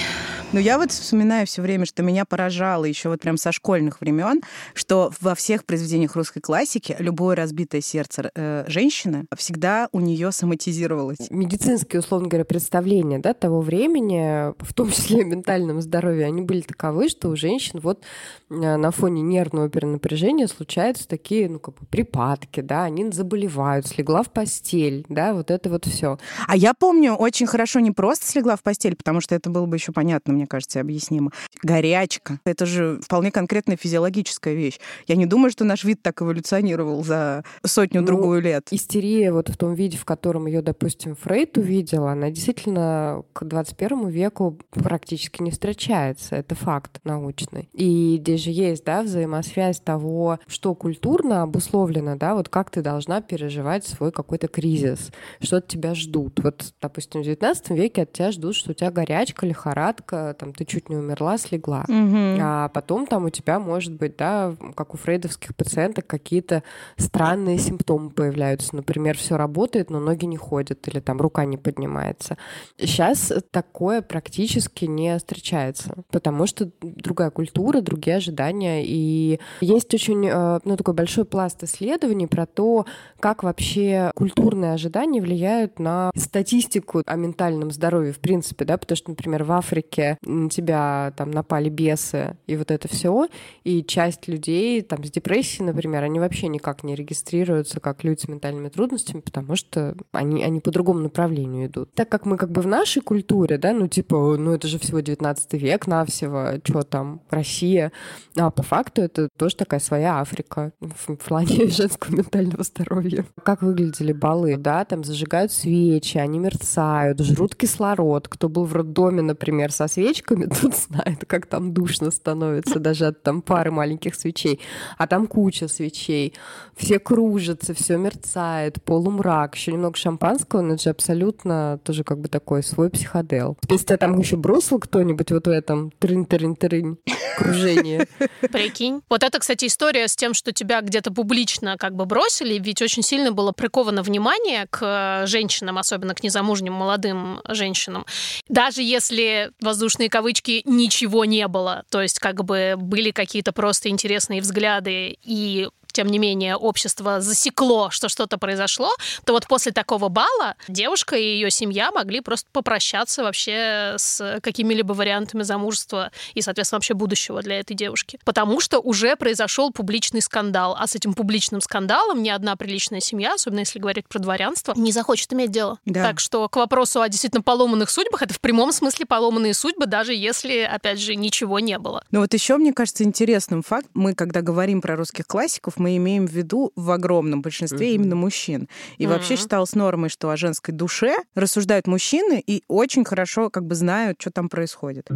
Но 0.53 0.59
я 0.59 0.77
вот 0.77 0.91
вспоминаю 0.91 1.47
все 1.47 1.63
время, 1.63 1.87
что 1.87 2.03
меня 2.03 2.25
поражало 2.25 2.85
еще 2.85 3.09
вот 3.09 3.21
прям 3.21 3.37
со 3.37 3.51
школьных 3.51 4.01
времен, 4.01 4.41
что 4.75 5.11
во 5.19 5.33
всех 5.33 5.65
произведениях 5.65 6.15
русской 6.15 6.41
классики 6.41 6.95
любое 6.99 7.35
разбитое 7.35 7.81
сердце 7.81 8.29
э, 8.35 8.63
женщины 8.67 9.25
всегда 9.35 9.89
у 9.93 9.99
нее 9.99 10.31
соматизировалось. 10.31 11.31
Медицинские, 11.31 12.01
условно 12.01 12.27
говоря, 12.27 12.45
представления 12.45 13.17
да, 13.17 13.33
того 13.33 13.61
времени, 13.61 14.53
в 14.63 14.75
том 14.75 14.91
числе 14.91 15.21
о 15.21 15.25
ментальном 15.25 15.81
здоровье, 15.81 16.27
они 16.27 16.43
были 16.43 16.61
таковы, 16.61 17.09
что 17.09 17.29
у 17.29 17.35
женщин 17.35 17.79
вот 17.81 18.03
э, 18.51 18.53
на 18.53 18.91
фоне 18.91 19.23
нервного 19.23 19.69
перенапряжения 19.69 20.45
случаются 20.45 21.07
такие, 21.07 21.49
ну, 21.49 21.57
как 21.57 21.79
бы 21.79 21.87
припадки, 21.87 22.59
да, 22.59 22.83
они 22.83 23.09
заболевают, 23.11 23.87
слегла 23.87 24.21
в 24.21 24.31
постель, 24.31 25.03
да, 25.09 25.33
вот 25.33 25.49
это 25.49 25.71
вот 25.71 25.87
все. 25.87 26.19
А 26.47 26.55
я 26.55 26.75
помню 26.75 27.15
очень 27.15 27.47
хорошо 27.47 27.79
не 27.79 27.89
просто 27.89 28.27
слегла 28.27 28.55
в 28.55 28.61
постель, 28.61 28.95
потому 28.95 29.19
что 29.19 29.33
это 29.33 29.49
было 29.49 29.65
бы 29.65 29.77
еще 29.77 29.91
понятно, 29.91 30.42
мне 30.43 30.47
кажется, 30.47 30.81
объяснимо. 30.81 31.31
Горячка. 31.63 32.39
Это 32.45 32.65
же 32.65 32.99
вполне 33.01 33.31
конкретная 33.31 33.77
физиологическая 33.77 34.53
вещь. 34.53 34.79
Я 35.07 35.15
не 35.15 35.25
думаю, 35.25 35.51
что 35.51 35.63
наш 35.63 35.83
вид 35.85 36.01
так 36.01 36.21
эволюционировал 36.21 37.03
за 37.03 37.43
сотню-другую 37.65 38.41
лет. 38.41 38.67
Истерия 38.71 39.31
вот 39.31 39.49
в 39.49 39.57
том 39.57 39.73
виде, 39.73 39.97
в 39.97 40.05
котором 40.05 40.47
ее, 40.47 40.61
допустим, 40.61 41.15
Фрейд 41.15 41.57
увидел, 41.57 42.07
она 42.07 42.29
действительно 42.29 43.23
к 43.31 43.45
21 43.45 44.09
веку 44.09 44.59
практически 44.71 45.41
не 45.41 45.51
встречается. 45.51 46.35
Это 46.35 46.55
факт 46.55 46.99
научный. 47.05 47.69
И 47.71 48.17
здесь 48.19 48.43
же 48.43 48.51
есть, 48.51 48.83
да, 48.83 49.03
взаимосвязь 49.03 49.79
того, 49.79 50.39
что 50.47 50.75
культурно 50.75 51.43
обусловлено, 51.43 52.17
да, 52.17 52.35
вот 52.35 52.49
как 52.49 52.69
ты 52.69 52.81
должна 52.81 53.21
переживать 53.21 53.85
свой 53.85 54.11
какой-то 54.11 54.49
кризис, 54.49 55.11
что 55.39 55.57
от 55.57 55.67
тебя 55.67 55.95
ждут. 55.95 56.39
Вот, 56.43 56.73
допустим, 56.81 57.21
в 57.21 57.23
19 57.23 57.69
веке 57.69 58.01
от 58.01 58.11
тебя 58.11 58.31
ждут, 58.31 58.55
что 58.55 58.71
у 58.71 58.73
тебя 58.73 58.91
горячка, 58.91 59.47
лихорадка, 59.53 60.32
там, 60.33 60.53
ты 60.53 60.65
чуть 60.65 60.89
не 60.89 60.95
умерла, 60.95 61.37
слегла. 61.37 61.85
Мгм. 61.87 62.39
А 62.41 62.69
потом 62.69 63.07
там 63.07 63.25
у 63.25 63.29
тебя, 63.29 63.59
может 63.59 63.93
быть, 63.93 64.17
да, 64.17 64.55
как 64.75 64.93
у 64.93 64.97
фрейдовских 64.97 65.55
пациенток, 65.55 66.07
какие-то 66.07 66.63
странные 66.97 67.57
симптомы 67.57 68.09
появляются. 68.09 68.75
Например, 68.75 69.17
все 69.17 69.37
работает, 69.37 69.89
но 69.89 69.99
ноги 69.99 70.25
не 70.25 70.37
ходят, 70.37 70.87
или 70.87 70.99
там 70.99 71.19
рука 71.19 71.45
не 71.45 71.57
поднимается. 71.57 72.37
Сейчас 72.77 73.31
такое 73.51 74.01
практически 74.01 74.85
не 74.85 75.17
встречается, 75.17 76.03
потому 76.11 76.45
что 76.47 76.69
другая 76.81 77.29
культура, 77.29 77.81
другие 77.81 78.17
ожидания. 78.17 78.83
И 78.85 79.39
есть 79.61 79.93
очень 79.93 80.27
э, 80.27 80.59
ну, 80.63 80.77
такой 80.77 80.93
большой 80.93 81.25
пласт 81.25 81.63
исследований 81.63 82.27
про 82.27 82.45
то, 82.45 82.85
как 83.19 83.43
вообще 83.43 84.11
культурные 84.15 84.73
ожидания 84.73 85.21
влияют 85.21 85.79
на 85.79 86.11
статистику 86.15 87.01
о 87.05 87.15
ментальном 87.15 87.71
здоровье 87.71 88.13
в 88.13 88.19
принципе, 88.19 88.65
да, 88.65 88.77
потому 88.77 88.95
что, 88.95 89.09
например, 89.09 89.43
в 89.43 89.51
Африке 89.51 90.12
на 90.21 90.49
тебя 90.49 91.13
там 91.17 91.31
напали 91.31 91.69
бесы 91.69 92.37
и 92.47 92.55
вот 92.55 92.71
это 92.71 92.87
все, 92.87 93.27
и 93.63 93.83
часть 93.83 94.27
людей 94.27 94.81
там 94.81 95.03
с 95.03 95.11
депрессией, 95.11 95.65
например, 95.65 96.03
они 96.03 96.19
вообще 96.19 96.47
никак 96.47 96.83
не 96.83 96.95
регистрируются 96.95 97.79
как 97.79 98.03
люди 98.03 98.21
с 98.21 98.27
ментальными 98.27 98.69
трудностями, 98.69 99.21
потому 99.21 99.55
что 99.55 99.95
они, 100.11 100.43
они 100.43 100.59
по 100.59 100.71
другому 100.71 100.99
направлению 100.99 101.67
идут. 101.67 101.93
Так 101.93 102.09
как 102.09 102.25
мы 102.25 102.37
как 102.37 102.51
бы 102.51 102.61
в 102.61 102.67
нашей 102.67 103.01
культуре, 103.01 103.57
да, 103.57 103.73
ну 103.73 103.87
типа, 103.87 104.37
ну 104.37 104.53
это 104.53 104.67
же 104.67 104.79
всего 104.79 104.99
19 104.99 105.53
век 105.53 105.87
навсего, 105.87 106.53
что 106.63 106.83
там, 106.83 107.21
Россия, 107.29 107.91
а 108.37 108.51
по 108.51 108.63
факту 108.63 109.01
это 109.01 109.29
тоже 109.37 109.55
такая 109.55 109.79
своя 109.79 110.19
Африка 110.19 110.73
в 110.79 111.15
плане 111.15 111.67
женского 111.69 112.15
ментального 112.15 112.63
здоровья. 112.63 113.25
Как 113.43 113.61
выглядели 113.61 114.13
балы, 114.13 114.57
да, 114.57 114.85
там 114.85 115.03
зажигают 115.03 115.51
свечи, 115.51 116.17
они 116.17 116.39
мерцают, 116.39 117.19
жрут 117.19 117.55
кислород. 117.55 118.27
Кто 118.27 118.49
был 118.49 118.65
в 118.65 118.73
роддоме, 118.73 119.21
например, 119.21 119.71
со 119.71 119.87
свечками, 120.03 120.45
тот 120.61 120.75
знает, 120.75 121.25
как 121.27 121.45
там 121.45 121.73
душно 121.73 122.11
становится 122.11 122.79
даже 122.79 123.07
от 123.07 123.23
там 123.23 123.41
пары 123.41 123.71
маленьких 123.71 124.15
свечей. 124.15 124.59
А 124.97 125.07
там 125.07 125.27
куча 125.27 125.67
свечей. 125.67 126.33
Все 126.75 126.99
кружатся, 126.99 127.73
все 127.73 127.97
мерцает, 127.97 128.83
полумрак, 128.83 129.55
еще 129.55 129.71
немного 129.71 129.97
шампанского, 129.97 130.61
но 130.61 130.73
это 130.73 130.83
же 130.83 130.89
абсолютно 130.89 131.79
тоже 131.83 132.03
как 132.03 132.19
бы 132.19 132.27
такой 132.27 132.63
свой 132.63 132.89
психодел. 132.89 133.57
Если 133.69 133.85
тебя 133.85 133.97
там 133.97 134.19
еще 134.19 134.35
бросил 134.35 134.79
кто-нибудь 134.79 135.31
вот 135.31 135.47
в 135.47 135.49
этом 135.49 135.91
трынь-трынь-трынь 135.99 136.97
кружении, 137.37 138.07
Прикинь. 138.51 139.01
Вот 139.09 139.23
это, 139.23 139.39
кстати, 139.39 139.65
история 139.65 140.07
с 140.07 140.15
тем, 140.15 140.33
что 140.33 140.51
тебя 140.51 140.81
где-то 140.81 141.11
публично 141.11 141.77
как 141.77 141.95
бы 141.95 142.05
бросили, 142.05 142.59
ведь 142.59 142.81
очень 142.81 143.03
сильно 143.03 143.31
было 143.31 143.51
приковано 143.51 144.03
внимание 144.03 144.67
к 144.69 144.79
э, 145.23 145.27
женщинам, 145.27 145.77
особенно 145.77 146.13
к 146.13 146.23
незамужним 146.23 146.73
молодым 146.73 147.41
женщинам. 147.49 148.05
Даже 148.49 148.81
если, 148.81 149.51
воздушные 149.93 150.09
кавычки, 150.09 150.61
ничего 150.65 151.25
не 151.25 151.47
было, 151.47 151.83
то 151.89 152.01
есть 152.01 152.19
как 152.19 152.43
бы 152.43 152.75
были 152.77 153.11
какие-то 153.11 153.51
просто 153.51 153.89
интересные 153.89 154.41
взгляды 154.41 155.17
и 155.23 155.69
тем 155.93 156.07
не 156.07 156.19
менее, 156.19 156.57
общество 156.57 157.21
засекло, 157.21 157.89
что 157.91 158.09
что-то 158.09 158.37
произошло, 158.37 158.91
то 159.25 159.33
вот 159.33 159.47
после 159.47 159.71
такого 159.71 160.09
бала 160.09 160.55
девушка 160.67 161.15
и 161.15 161.23
ее 161.23 161.51
семья 161.51 161.91
могли 161.91 162.19
просто 162.19 162.47
попрощаться 162.51 163.23
вообще 163.23 163.95
с 163.97 164.39
какими-либо 164.41 164.93
вариантами 164.93 165.43
замужества 165.43 166.11
и, 166.33 166.41
соответственно, 166.41 166.77
вообще 166.77 166.95
будущего 166.95 167.41
для 167.41 167.59
этой 167.59 167.75
девушки. 167.75 168.19
Потому 168.25 168.59
что 168.59 168.79
уже 168.79 169.15
произошел 169.15 169.71
публичный 169.71 170.21
скандал, 170.21 170.75
а 170.77 170.87
с 170.87 170.95
этим 170.95 171.13
публичным 171.13 171.61
скандалом 171.61 172.23
ни 172.23 172.29
одна 172.29 172.55
приличная 172.55 172.99
семья, 172.99 173.35
особенно 173.35 173.59
если 173.59 173.79
говорить 173.79 174.07
про 174.07 174.19
дворянство, 174.19 174.73
не 174.75 174.91
захочет 174.91 175.31
иметь 175.33 175.51
дело. 175.51 175.77
Да. 175.85 176.03
Так 176.03 176.19
что 176.19 176.49
к 176.49 176.55
вопросу 176.55 177.01
о 177.01 177.09
действительно 177.09 177.43
поломанных 177.43 177.89
судьбах, 177.89 178.23
это 178.23 178.33
в 178.33 178.39
прямом 178.39 178.71
смысле 178.71 179.05
поломанные 179.05 179.53
судьбы, 179.53 179.85
даже 179.85 180.13
если, 180.13 180.61
опять 180.61 180.99
же, 180.99 181.15
ничего 181.15 181.59
не 181.59 181.77
было. 181.77 182.03
Ну 182.09 182.21
вот 182.21 182.33
еще, 182.33 182.57
мне 182.57 182.73
кажется, 182.73 183.03
интересным 183.03 183.61
факт, 183.61 183.87
мы, 183.93 184.15
когда 184.15 184.41
говорим 184.41 184.81
про 184.81 184.95
русских 184.95 185.27
классиков, 185.27 185.77
мы 185.83 185.97
имеем 185.97 186.25
в 186.25 186.31
виду 186.31 186.71
в 186.75 186.91
огромном 186.91 187.41
большинстве 187.41 187.87
угу. 187.87 187.95
именно 187.95 188.15
мужчин. 188.15 188.69
И 188.97 189.05
угу. 189.05 189.13
вообще 189.13 189.35
считалось 189.35 189.75
нормой, 189.75 190.09
что 190.09 190.29
о 190.29 190.37
женской 190.37 190.73
душе 190.73 191.17
рассуждают 191.35 191.87
мужчины 191.87 192.41
и 192.45 192.63
очень 192.67 193.03
хорошо 193.03 193.49
как 193.49 193.65
бы 193.65 193.75
знают, 193.75 194.17
что 194.19 194.31
там 194.31 194.49
происходит. 194.49 195.09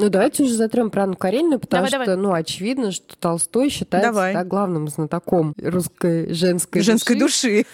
Ну, 0.00 0.08
давайте 0.08 0.44
уже 0.44 0.54
затрем 0.54 0.90
про 0.90 1.04
Анну 1.04 1.16
Каренину, 1.16 1.58
потому 1.58 1.86
давай, 1.86 2.06
что, 2.06 2.16
давай. 2.16 2.22
ну, 2.22 2.32
очевидно, 2.32 2.90
что 2.90 3.16
Толстой 3.18 3.68
считается 3.68 4.10
давай. 4.10 4.32
Да, 4.32 4.44
главным 4.44 4.88
знатоком 4.88 5.54
русской 5.62 6.32
женской, 6.32 6.82
женской 6.82 7.18
души. 7.18 7.66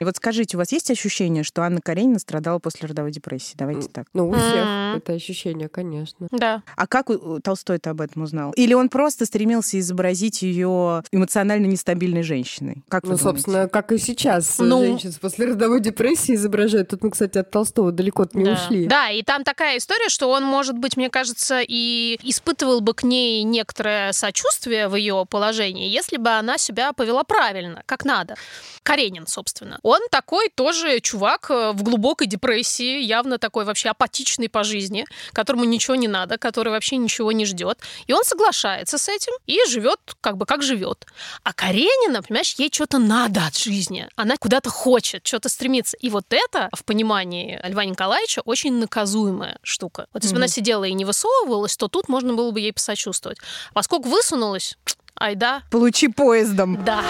И 0.00 0.04
вот 0.04 0.16
скажите, 0.16 0.56
у 0.56 0.58
вас 0.58 0.72
есть 0.72 0.90
ощущение, 0.90 1.44
что 1.44 1.62
Анна 1.62 1.80
Каренина 1.80 2.18
страдала 2.18 2.58
после 2.58 2.88
родовой 2.88 3.12
депрессии? 3.12 3.54
Давайте 3.56 3.88
так. 3.88 4.06
Ну, 4.14 4.30
у 4.30 4.32
всех 4.32 4.96
это 4.96 5.12
ощущение, 5.12 5.68
конечно. 5.68 6.28
Да. 6.30 6.62
А 6.76 6.86
как 6.86 7.08
Толстой-то 7.42 7.90
об 7.90 8.00
этом 8.00 8.22
узнал? 8.22 8.52
Или 8.52 8.74
он 8.74 8.88
просто 8.88 9.26
стремился 9.26 9.78
изобразить 9.78 10.42
ее 10.42 11.02
эмоционально 11.12 11.66
нестабильной 11.66 12.22
женщиной? 12.22 12.82
Как 12.88 13.04
ну, 13.04 13.16
собственно, 13.18 13.68
как 13.68 13.92
и 13.92 13.98
сейчас 13.98 14.58
ну... 14.58 14.80
женщин 14.80 15.12
после 15.20 15.46
родовой 15.46 15.80
депрессии 15.80 16.34
изображают. 16.34 16.88
Тут 16.88 17.02
мы, 17.02 17.10
кстати, 17.10 17.38
от 17.38 17.50
Толстого 17.50 17.92
далеко 17.92 18.26
не 18.32 18.44
да. 18.44 18.52
ушли. 18.52 18.86
Да, 18.86 19.10
и 19.10 19.22
там 19.22 19.44
такая 19.44 19.78
история, 19.78 20.08
что 20.08 20.30
он, 20.30 20.44
может 20.44 20.78
быть, 20.78 20.96
мне 20.96 21.10
кажется, 21.10 21.41
кажется, 21.42 21.60
и 21.66 22.18
испытывал 22.22 22.80
бы 22.80 22.94
к 22.94 23.02
ней 23.02 23.42
некоторое 23.42 24.12
сочувствие 24.12 24.88
в 24.88 24.96
ее 24.96 25.26
положении, 25.28 25.88
если 25.88 26.16
бы 26.16 26.30
она 26.30 26.58
себя 26.58 26.92
повела 26.92 27.24
правильно, 27.24 27.82
как 27.86 28.04
надо. 28.04 28.36
Каренин, 28.82 29.26
собственно. 29.26 29.78
Он 29.82 30.00
такой 30.10 30.48
тоже 30.54 31.00
чувак 31.00 31.50
э, 31.50 31.72
в 31.72 31.82
глубокой 31.82 32.26
депрессии, 32.26 33.00
явно 33.00 33.38
такой 33.38 33.64
вообще 33.64 33.90
апатичный 33.90 34.48
по 34.48 34.64
жизни, 34.64 35.04
которому 35.32 35.64
ничего 35.64 35.96
не 35.96 36.08
надо, 36.08 36.36
который 36.38 36.70
вообще 36.70 36.96
ничего 36.96 37.32
не 37.32 37.44
ждет. 37.44 37.78
И 38.08 38.12
он 38.12 38.24
соглашается 38.24 38.98
с 38.98 39.08
этим 39.08 39.32
и 39.46 39.58
живет 39.68 40.00
как 40.20 40.36
бы 40.36 40.46
как 40.46 40.62
живет. 40.62 41.06
А 41.44 41.52
Каренина, 41.52 42.22
понимаешь, 42.22 42.54
ей 42.58 42.70
что-то 42.72 42.98
надо 42.98 43.46
от 43.46 43.56
жизни. 43.56 44.08
Она 44.16 44.36
куда-то 44.36 44.70
хочет, 44.70 45.26
что-то 45.26 45.48
стремится. 45.48 45.96
И 45.96 46.10
вот 46.10 46.24
это 46.30 46.68
в 46.72 46.84
понимании 46.84 47.60
Льва 47.64 47.84
Николаевича 47.84 48.42
очень 48.44 48.74
наказуемая 48.74 49.58
штука. 49.62 50.06
Вот 50.12 50.22
если 50.22 50.34
mm-hmm. 50.34 50.40
бы 50.40 50.44
она 50.44 50.48
сидела 50.48 50.84
и 50.84 50.94
не 50.94 51.04
высовывалась, 51.04 51.21
высовывалась, 51.22 51.76
то 51.76 51.88
тут 51.88 52.08
можно 52.08 52.34
было 52.34 52.50
бы 52.50 52.60
ей 52.60 52.72
посочувствовать. 52.72 53.38
Поскольку 53.72 54.08
высунулась, 54.08 54.78
ай 55.20 55.34
да. 55.34 55.62
Получи 55.70 56.08
поездом. 56.08 56.82
Да 56.84 57.02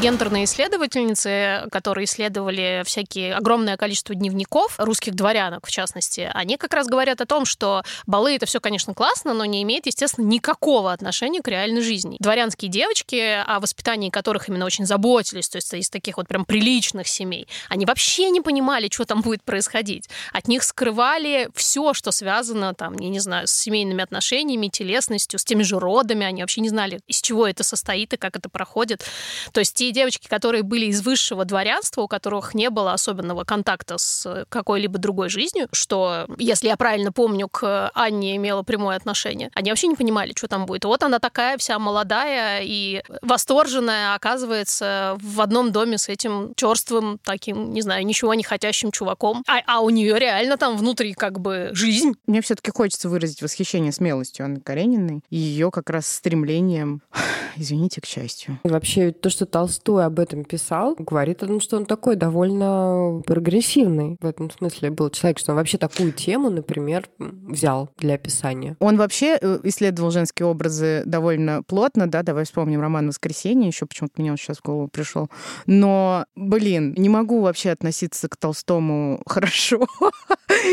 гендерные 0.00 0.44
исследовательницы, 0.44 1.66
которые 1.70 2.04
исследовали 2.04 2.82
всякие 2.84 3.34
огромное 3.34 3.76
количество 3.76 4.14
дневников 4.14 4.74
русских 4.78 5.14
дворянок, 5.14 5.66
в 5.66 5.70
частности, 5.70 6.30
они 6.34 6.56
как 6.56 6.74
раз 6.74 6.86
говорят 6.86 7.20
о 7.20 7.26
том, 7.26 7.44
что 7.44 7.82
балы 8.06 8.34
это 8.34 8.46
все, 8.46 8.60
конечно, 8.60 8.94
классно, 8.94 9.34
но 9.34 9.44
не 9.44 9.62
имеет, 9.62 9.86
естественно, 9.86 10.26
никакого 10.26 10.92
отношения 10.92 11.40
к 11.42 11.48
реальной 11.48 11.82
жизни. 11.82 12.16
Дворянские 12.20 12.70
девочки, 12.70 13.42
о 13.46 13.60
воспитании 13.60 14.10
которых 14.10 14.48
именно 14.48 14.64
очень 14.64 14.86
заботились, 14.86 15.48
то 15.48 15.56
есть 15.56 15.72
из 15.74 15.90
таких 15.90 16.16
вот 16.16 16.28
прям 16.28 16.44
приличных 16.44 17.08
семей, 17.08 17.48
они 17.68 17.86
вообще 17.86 18.30
не 18.30 18.40
понимали, 18.40 18.88
что 18.90 19.04
там 19.04 19.22
будет 19.22 19.42
происходить. 19.42 20.08
От 20.32 20.48
них 20.48 20.62
скрывали 20.62 21.48
все, 21.54 21.94
что 21.94 22.10
связано, 22.10 22.74
там, 22.74 22.94
я 22.98 23.08
не 23.08 23.20
знаю, 23.20 23.46
с 23.46 23.52
семейными 23.52 24.02
отношениями, 24.02 24.68
телесностью, 24.68 25.38
с 25.38 25.44
теми 25.44 25.62
же 25.62 25.78
родами. 25.78 26.26
Они 26.26 26.42
вообще 26.42 26.60
не 26.60 26.68
знали, 26.68 27.00
из 27.06 27.20
чего 27.20 27.46
это 27.46 27.64
состоит 27.64 28.12
и 28.12 28.16
как 28.16 28.36
это 28.36 28.48
проходит. 28.48 29.04
То 29.52 29.60
есть 29.60 29.74
те 29.84 29.92
девочки, 29.92 30.28
которые 30.28 30.62
были 30.62 30.86
из 30.86 31.02
высшего 31.02 31.44
дворянства, 31.44 32.02
у 32.02 32.08
которых 32.08 32.54
не 32.54 32.70
было 32.70 32.92
особенного 32.92 33.44
контакта 33.44 33.98
с 33.98 34.46
какой-либо 34.48 34.98
другой 34.98 35.28
жизнью, 35.28 35.68
что, 35.72 36.26
если 36.38 36.68
я 36.68 36.76
правильно 36.76 37.12
помню, 37.12 37.48
к 37.48 37.90
Анне 37.94 38.36
имела 38.36 38.62
прямое 38.62 38.96
отношение, 38.96 39.50
они 39.54 39.70
вообще 39.70 39.86
не 39.86 39.96
понимали, 39.96 40.32
что 40.36 40.48
там 40.48 40.66
будет. 40.66 40.84
вот 40.84 41.02
она 41.02 41.18
такая 41.18 41.58
вся 41.58 41.78
молодая 41.78 42.60
и 42.62 43.02
восторженная, 43.22 44.14
оказывается, 44.14 45.18
в 45.20 45.40
одном 45.40 45.72
доме 45.72 45.98
с 45.98 46.08
этим 46.08 46.52
черствым 46.56 47.18
таким, 47.22 47.72
не 47.72 47.82
знаю, 47.82 48.06
ничего 48.06 48.34
не 48.34 48.42
хотящим 48.42 48.90
чуваком. 48.90 49.42
А, 49.48 49.60
а 49.66 49.80
у 49.80 49.90
нее 49.90 50.18
реально 50.18 50.56
там 50.56 50.76
внутри 50.76 51.14
как 51.14 51.40
бы 51.40 51.70
жизнь. 51.72 52.14
Мне 52.26 52.40
все-таки 52.40 52.70
хочется 52.70 53.08
выразить 53.08 53.42
восхищение 53.42 53.92
смелостью 53.92 54.44
Анны 54.46 54.60
Карениной 54.60 55.22
и 55.30 55.36
ее 55.36 55.70
как 55.70 55.90
раз 55.90 56.06
стремлением, 56.06 57.02
извините, 57.56 58.00
к 58.00 58.06
счастью. 58.06 58.58
Вообще, 58.64 59.12
то, 59.12 59.30
что 59.30 59.46
Толстой 59.46 59.73
Толстой 59.74 60.04
об 60.04 60.20
этом 60.20 60.44
писал, 60.44 60.94
говорит 60.98 61.42
о 61.42 61.46
том, 61.46 61.60
что 61.60 61.76
он 61.76 61.86
такой 61.86 62.16
довольно 62.16 63.22
прогрессивный 63.26 64.16
в 64.20 64.26
этом 64.26 64.50
смысле 64.50 64.90
был 64.90 65.10
человек, 65.10 65.38
что 65.38 65.52
он 65.52 65.56
вообще 65.56 65.78
такую 65.78 66.12
тему, 66.12 66.50
например, 66.50 67.08
взял 67.18 67.90
для 67.98 68.14
описания. 68.14 68.76
Он 68.78 68.96
вообще 68.96 69.36
э, 69.40 69.58
исследовал 69.64 70.10
женские 70.10 70.46
образы 70.46 71.02
довольно 71.06 71.62
плотно, 71.62 72.08
да, 72.08 72.22
давай 72.22 72.44
вспомним 72.44 72.80
роман 72.80 73.08
«Воскресенье», 73.08 73.68
еще 73.68 73.86
почему-то 73.86 74.20
мне 74.20 74.30
он 74.30 74.36
сейчас 74.36 74.58
в 74.58 74.62
голову 74.62 74.88
пришел. 74.88 75.28
Но, 75.66 76.26
блин, 76.36 76.94
не 76.96 77.08
могу 77.08 77.40
вообще 77.40 77.70
относиться 77.70 78.28
к 78.28 78.36
Толстому 78.36 79.22
хорошо, 79.26 79.86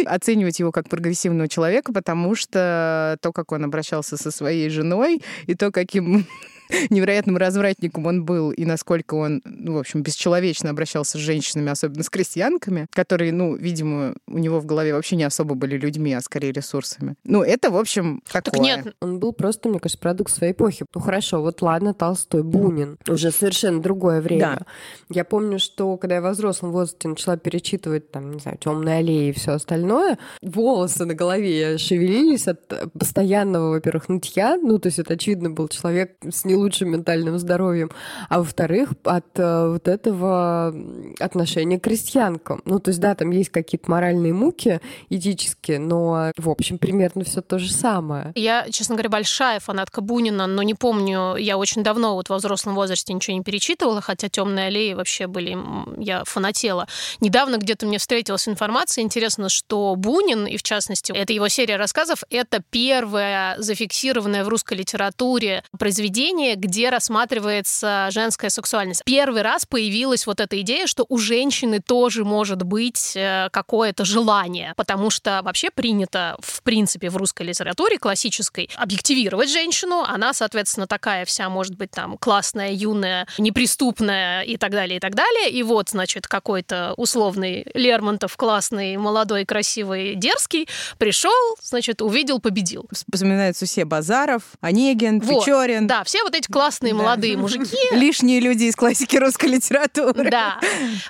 оценивать 0.05 0.59
его 0.59 0.71
как 0.71 0.89
прогрессивного 0.89 1.47
человека, 1.47 1.91
потому 1.91 2.35
что 2.35 3.17
то, 3.21 3.31
как 3.31 3.51
он 3.51 3.65
обращался 3.65 4.17
со 4.17 4.31
своей 4.31 4.69
женой, 4.69 5.21
и 5.47 5.55
то, 5.55 5.71
каким 5.71 6.25
невероятным 6.89 7.37
развратником 7.37 8.05
он 8.05 8.23
был 8.23 8.51
и 8.51 8.65
насколько 8.65 9.15
он, 9.15 9.41
ну, 9.45 9.73
в 9.73 9.77
общем, 9.77 10.01
бесчеловечно 10.01 10.69
обращался 10.69 11.17
с 11.17 11.21
женщинами, 11.21 11.69
особенно 11.69 12.03
с 12.03 12.09
крестьянками, 12.09 12.87
которые, 12.91 13.31
ну, 13.31 13.55
видимо, 13.55 14.15
у 14.27 14.37
него 14.37 14.59
в 14.59 14.65
голове 14.65 14.93
вообще 14.93 15.15
не 15.15 15.23
особо 15.23 15.55
были 15.55 15.77
людьми, 15.77 16.13
а 16.13 16.21
скорее 16.21 16.51
ресурсами. 16.51 17.15
Ну, 17.23 17.43
это, 17.43 17.71
в 17.71 17.77
общем, 17.77 18.21
такое. 18.31 18.51
Так 18.51 18.59
нет, 18.59 18.95
он 19.01 19.19
был 19.19 19.33
просто, 19.33 19.69
мне 19.69 19.79
кажется, 19.79 19.99
продукт 19.99 20.31
своей 20.31 20.53
эпохи. 20.53 20.85
Ну, 20.93 21.01
хорошо, 21.01 21.41
вот 21.41 21.61
ладно, 21.61 21.93
Толстой, 21.93 22.43
Бунин, 22.43 22.97
уже 23.07 23.31
совершенно 23.31 23.81
другое 23.81 24.21
время. 24.21 24.57
Да. 24.59 24.65
Я 25.09 25.25
помню, 25.25 25.59
что 25.59 25.97
когда 25.97 26.15
я 26.15 26.21
в 26.21 26.31
взрослом 26.31 26.71
возрасте 26.71 27.07
начала 27.07 27.37
перечитывать, 27.37 28.11
там, 28.11 28.31
не 28.31 28.39
знаю, 28.39 28.57
темные 28.57 28.97
аллеи 28.97 29.29
и 29.29 29.33
все 29.33 29.51
остальное, 29.51 30.17
волосы 30.41 31.05
на 31.05 31.13
голове 31.13 31.77
шевелились 31.77 32.47
от 32.47 32.91
постоянного, 32.97 33.71
во-первых, 33.71 34.09
нытья, 34.09 34.57
ну, 34.57 34.79
то 34.79 34.87
есть 34.87 34.99
это, 34.99 35.13
очевидно, 35.13 35.49
был 35.49 35.67
человек 35.67 36.15
с 36.29 36.45
не 36.45 36.55
лучшим 36.61 36.91
ментальным 36.91 37.37
здоровьем, 37.37 37.91
а 38.29 38.39
во-вторых, 38.39 38.93
от 39.03 39.25
э, 39.35 39.69
вот 39.69 39.87
этого 39.87 40.73
отношения 41.19 41.79
к 41.79 41.83
крестьянкам. 41.83 42.61
Ну, 42.65 42.79
то 42.79 42.89
есть, 42.89 42.99
да, 42.99 43.15
там 43.15 43.31
есть 43.31 43.49
какие-то 43.49 43.89
моральные 43.89 44.33
муки 44.33 44.79
этические, 45.09 45.79
но, 45.79 46.31
в 46.37 46.49
общем, 46.49 46.77
примерно 46.77 47.23
все 47.23 47.41
то 47.41 47.59
же 47.59 47.71
самое. 47.71 48.31
Я, 48.35 48.67
честно 48.69 48.95
говоря, 48.95 49.09
большая 49.09 49.59
фанатка 49.59 50.01
Бунина, 50.01 50.47
но 50.47 50.63
не 50.63 50.73
помню, 50.73 51.35
я 51.35 51.57
очень 51.57 51.83
давно 51.83 52.15
вот 52.15 52.29
во 52.29 52.37
взрослом 52.37 52.75
возрасте 52.75 53.13
ничего 53.13 53.37
не 53.37 53.43
перечитывала, 53.43 54.01
хотя 54.01 54.29
темные 54.29 54.67
аллеи 54.67 54.93
вообще 54.93 55.27
были, 55.27 55.57
я 55.97 56.23
фанатела. 56.25 56.87
Недавно 57.19 57.57
где-то 57.57 57.85
мне 57.85 57.97
встретилась 57.97 58.47
информация, 58.47 59.03
интересно, 59.03 59.49
что 59.49 59.95
Бунин, 59.95 60.45
и 60.45 60.57
в 60.57 60.63
частности, 60.63 61.11
это 61.11 61.33
его 61.33 61.47
серия 61.47 61.77
рассказов, 61.77 62.23
это 62.29 62.61
первое 62.69 63.55
зафиксированное 63.57 64.43
в 64.43 64.47
русской 64.47 64.75
литературе 64.75 65.63
произведение, 65.77 66.50
где 66.55 66.89
рассматривается 66.89 68.09
женская 68.11 68.49
сексуальность. 68.49 69.03
Первый 69.05 69.41
раз 69.41 69.65
появилась 69.65 70.25
вот 70.27 70.39
эта 70.39 70.59
идея, 70.61 70.87
что 70.87 71.05
у 71.09 71.17
женщины 71.17 71.79
тоже 71.79 72.23
может 72.23 72.63
быть 72.63 73.13
э, 73.15 73.49
какое-то 73.51 74.05
желание, 74.05 74.73
потому 74.75 75.09
что 75.09 75.41
вообще 75.43 75.69
принято, 75.71 76.37
в 76.39 76.61
принципе, 76.63 77.09
в 77.09 77.17
русской 77.17 77.43
литературе 77.43 77.97
классической 77.97 78.69
объективировать 78.75 79.49
женщину. 79.49 80.03
Она, 80.07 80.33
соответственно, 80.33 80.87
такая 80.87 81.25
вся, 81.25 81.49
может 81.49 81.75
быть, 81.75 81.91
там, 81.91 82.17
классная, 82.17 82.71
юная, 82.71 83.27
неприступная 83.37 84.43
и 84.43 84.57
так 84.57 84.71
далее, 84.71 84.97
и 84.97 84.99
так 84.99 85.15
далее. 85.15 85.49
И 85.49 85.63
вот, 85.63 85.89
значит, 85.89 86.27
какой-то 86.27 86.93
условный 86.97 87.65
Лермонтов, 87.73 88.35
классный, 88.37 88.97
молодой, 88.97 89.45
красивый 89.45 90.15
дерзкий, 90.15 90.67
пришел, 90.97 91.31
значит, 91.61 92.01
увидел, 92.01 92.39
победил. 92.39 92.87
Вспоминаются 92.91 93.65
все 93.65 93.85
Базаров, 93.85 94.43
Онегин, 94.61 95.19
вот, 95.19 95.45
Печорин. 95.45 95.87
Да, 95.87 96.03
все 96.03 96.23
вот 96.23 96.30
эти 96.35 96.51
классные 96.51 96.93
молодые 96.93 97.37
мужики. 97.37 97.77
Лишние 97.91 98.39
люди 98.39 98.65
из 98.65 98.75
классики 98.75 99.17
русской 99.17 99.47
литературы. 99.47 100.29
Да. 100.29 100.59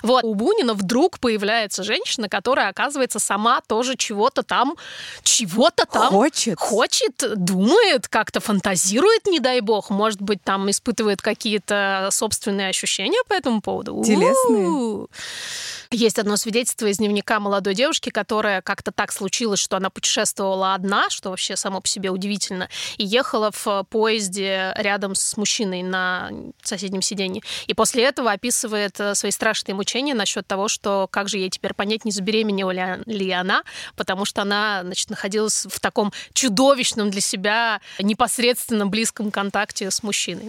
Вот. 0.02 0.24
У 0.24 0.34
Бунина 0.34 0.74
вдруг 0.74 1.18
появляется 1.18 1.82
женщина, 1.82 2.28
которая, 2.28 2.68
оказывается, 2.68 3.18
сама 3.18 3.60
тоже 3.66 3.96
чего-то 3.96 4.42
там, 4.42 4.76
чего-то 5.22 5.86
там... 5.86 6.08
Хочет. 6.08 6.58
Хочет, 6.58 7.22
думает, 7.36 8.08
как-то 8.08 8.40
фантазирует, 8.40 9.26
не 9.26 9.40
дай 9.40 9.60
бог. 9.60 9.90
Может 9.90 10.20
быть, 10.20 10.42
там 10.42 10.70
испытывает 10.70 11.22
какие-то 11.22 12.08
собственные 12.10 12.68
ощущения 12.68 13.22
по 13.28 13.34
этому 13.34 13.60
поводу. 13.60 14.02
Телесные. 14.04 15.06
Есть 15.92 16.18
одно 16.18 16.38
свидетельство 16.38 16.86
из 16.86 16.96
дневника 16.96 17.38
молодой 17.38 17.74
девушки, 17.74 18.08
которая 18.08 18.62
как-то 18.62 18.92
так 18.92 19.12
случилось, 19.12 19.60
что 19.60 19.76
она 19.76 19.90
путешествовала 19.90 20.72
одна, 20.72 21.10
что 21.10 21.28
вообще 21.28 21.54
само 21.54 21.82
по 21.82 21.86
себе 21.86 22.08
удивительно, 22.10 22.70
и 22.96 23.04
ехала 23.04 23.50
в 23.52 23.84
поезде 23.90 24.72
рядом 24.76 25.14
с 25.14 25.36
мужчиной 25.36 25.82
на 25.82 26.30
соседнем 26.62 27.02
сиденье. 27.02 27.42
И 27.66 27.74
после 27.74 28.04
этого 28.04 28.32
описывает 28.32 28.98
э, 29.00 29.14
свои 29.14 29.30
страшные 29.30 29.74
мучения 29.74 30.14
насчет 30.14 30.46
того, 30.46 30.68
что 30.68 31.08
как 31.10 31.28
же 31.28 31.36
ей 31.36 31.50
теперь 31.50 31.74
понять, 31.74 32.06
не 32.06 32.10
забеременела 32.10 33.02
ли 33.04 33.30
она, 33.30 33.62
потому 33.94 34.24
что 34.24 34.40
она 34.40 34.80
значит, 34.84 35.10
находилась 35.10 35.66
в 35.68 35.78
таком 35.78 36.10
чудовищном 36.32 37.10
для 37.10 37.20
себя 37.20 37.82
непосредственном 37.98 38.88
близком 38.88 39.30
контакте 39.30 39.90
с 39.90 40.02
мужчиной. 40.02 40.48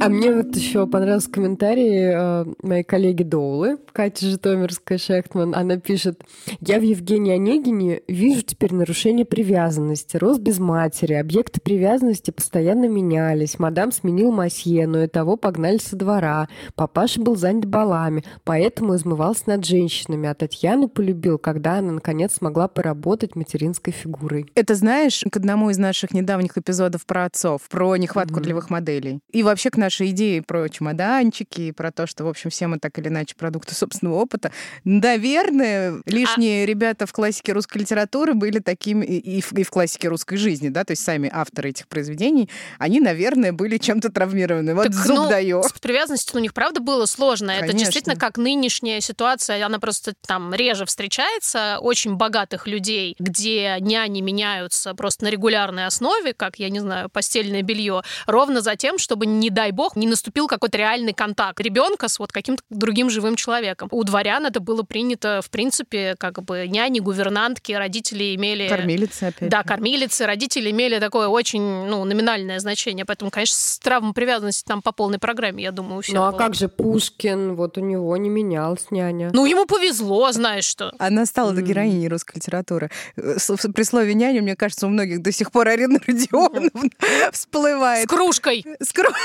А 0.00 0.08
мне 0.08 0.32
вот 0.32 0.56
еще 0.56 0.86
понравился 0.86 1.30
комментарий 1.30 2.10
э, 2.10 2.44
моей 2.62 2.84
коллеги 2.84 3.22
Доулы, 3.22 3.76
Кати 3.92 4.30
Житомирская 4.30 4.96
Шехтман. 4.96 5.54
Она 5.54 5.76
пишет, 5.76 6.22
я 6.60 6.78
в 6.78 6.82
Евгении 6.82 7.34
Онегине 7.34 8.00
вижу 8.08 8.40
теперь 8.40 8.72
нарушение 8.72 9.26
привязанности, 9.26 10.16
рост 10.16 10.40
без 10.40 10.58
матери, 10.58 11.12
объекты 11.12 11.60
привязанности 11.60 12.30
постоянно 12.30 12.86
менялись, 12.86 13.58
мадам 13.58 13.92
сменил 13.92 14.32
масье, 14.32 14.86
но 14.86 15.02
и 15.02 15.06
того 15.06 15.36
погнали 15.36 15.76
со 15.76 15.96
двора, 15.96 16.48
папаша 16.76 17.20
был 17.20 17.36
занят 17.36 17.66
балами, 17.66 18.24
поэтому 18.44 18.96
измывался 18.96 19.42
над 19.48 19.66
женщинами, 19.66 20.30
а 20.30 20.34
Татьяну 20.34 20.88
полюбил, 20.88 21.36
когда 21.36 21.76
она 21.76 21.92
наконец 21.92 22.36
смогла 22.36 22.68
поработать 22.68 23.36
материнской 23.36 23.92
фигурой. 23.92 24.46
Это 24.54 24.74
знаешь, 24.74 25.22
к 25.30 25.36
одному 25.36 25.68
из 25.68 25.76
наших 25.76 26.12
недавних 26.12 26.56
эпизодов 26.56 27.04
про 27.04 27.26
отцов, 27.26 27.68
про 27.68 27.96
нехватку 27.96 28.40
mm-hmm. 28.40 28.44
ролевых 28.44 28.70
моделей. 28.70 29.20
И 29.30 29.42
вообще 29.42 29.68
к 29.68 29.76
нашей 29.90 30.10
идеи 30.10 30.38
про 30.38 30.68
чемоданчики, 30.68 31.72
про 31.72 31.90
то, 31.90 32.06
что, 32.06 32.22
в 32.22 32.28
общем, 32.28 32.48
все 32.50 32.68
мы 32.68 32.78
так 32.78 32.96
или 33.00 33.08
иначе 33.08 33.34
продукты 33.34 33.74
собственного 33.74 34.20
опыта. 34.20 34.52
Наверное, 34.84 36.00
лишние 36.06 36.62
а... 36.62 36.66
ребята 36.66 37.06
в 37.06 37.12
классике 37.12 37.52
русской 37.52 37.78
литературы 37.78 38.34
были 38.34 38.60
такими 38.60 39.04
и 39.04 39.40
в, 39.40 39.52
и 39.52 39.64
в 39.64 39.70
классике 39.70 40.06
русской 40.06 40.36
жизни, 40.36 40.68
да, 40.68 40.84
то 40.84 40.92
есть 40.92 41.02
сами 41.02 41.28
авторы 41.32 41.70
этих 41.70 41.88
произведений, 41.88 42.48
они, 42.78 43.00
наверное, 43.00 43.52
были 43.52 43.78
чем-то 43.78 44.10
травмированы. 44.10 44.76
Вот 44.76 44.84
так, 44.84 44.94
зуб 44.94 45.16
ну, 45.16 45.28
даю. 45.28 45.62
С 45.64 45.72
привязанностью 45.72 46.38
у 46.38 46.40
них, 46.40 46.54
правда, 46.54 46.80
было 46.80 47.06
сложно. 47.06 47.48
Конечно. 47.48 47.64
Это 47.64 47.76
действительно 47.76 48.14
как 48.14 48.38
нынешняя 48.38 49.00
ситуация, 49.00 49.66
она 49.66 49.80
просто 49.80 50.12
там 50.24 50.54
реже 50.54 50.84
встречается, 50.86 51.78
очень 51.80 52.14
богатых 52.14 52.68
людей, 52.68 53.16
где 53.18 53.76
няни 53.80 54.20
меняются 54.20 54.94
просто 54.94 55.24
на 55.24 55.30
регулярной 55.30 55.86
основе, 55.86 56.32
как, 56.32 56.60
я 56.60 56.70
не 56.70 56.78
знаю, 56.78 57.08
постельное 57.08 57.62
белье, 57.62 58.02
ровно 58.26 58.60
за 58.60 58.76
тем, 58.76 58.98
чтобы, 58.98 59.26
не 59.26 59.50
дай 59.50 59.72
бог, 59.72 59.79
бог, 59.80 59.96
не 59.96 60.06
наступил 60.06 60.46
какой-то 60.46 60.76
реальный 60.76 61.14
контакт 61.14 61.58
ребенка 61.58 62.08
с 62.08 62.18
вот 62.18 62.32
каким-то 62.32 62.62
другим 62.68 63.08
живым 63.08 63.34
человеком. 63.34 63.88
У 63.90 64.04
дворян 64.04 64.44
это 64.44 64.60
было 64.60 64.82
принято, 64.82 65.40
в 65.42 65.48
принципе, 65.48 66.16
как 66.18 66.42
бы 66.42 66.68
няни, 66.68 67.00
гувернантки, 67.00 67.72
родители 67.72 68.34
имели... 68.34 68.68
Кормилицы, 68.68 69.24
опять. 69.24 69.48
Да, 69.48 69.62
кормилицы, 69.62 70.26
родители 70.26 70.70
имели 70.70 70.98
такое 70.98 71.28
очень, 71.28 71.62
ну, 71.62 72.04
номинальное 72.04 72.58
значение. 72.58 73.06
Поэтому, 73.06 73.30
конечно, 73.30 73.56
с 73.56 73.78
травмой 73.78 74.12
привязанности 74.12 74.64
там 74.68 74.82
по 74.82 74.92
полной 74.92 75.18
программе, 75.18 75.62
я 75.62 75.72
думаю, 75.72 76.00
у 76.00 76.02
всех 76.02 76.14
Ну, 76.14 76.24
а 76.24 76.30
было. 76.30 76.38
как 76.38 76.54
же 76.54 76.68
Пушкин? 76.68 77.54
Вот 77.54 77.78
у 77.78 77.80
него 77.80 78.14
не 78.18 78.28
менялась 78.28 78.90
няня. 78.90 79.30
Ну, 79.32 79.46
ему 79.46 79.64
повезло, 79.64 80.30
знаешь 80.32 80.66
что. 80.66 80.92
Она 80.98 81.24
стала 81.24 81.52
mm. 81.52 81.62
героиней 81.62 82.08
русской 82.08 82.36
литературы. 82.36 82.90
При 83.16 83.82
слове 83.84 84.12
няня, 84.12 84.42
мне 84.42 84.56
кажется, 84.56 84.86
у 84.86 84.90
многих 84.90 85.22
до 85.22 85.32
сих 85.32 85.50
пор 85.50 85.68
Арина 85.68 85.98
Родионовна 86.06 86.70
всплывает. 87.32 88.04
С 88.04 88.08
кружкой. 88.08 88.66
С 88.78 88.92
кружкой. 88.92 89.16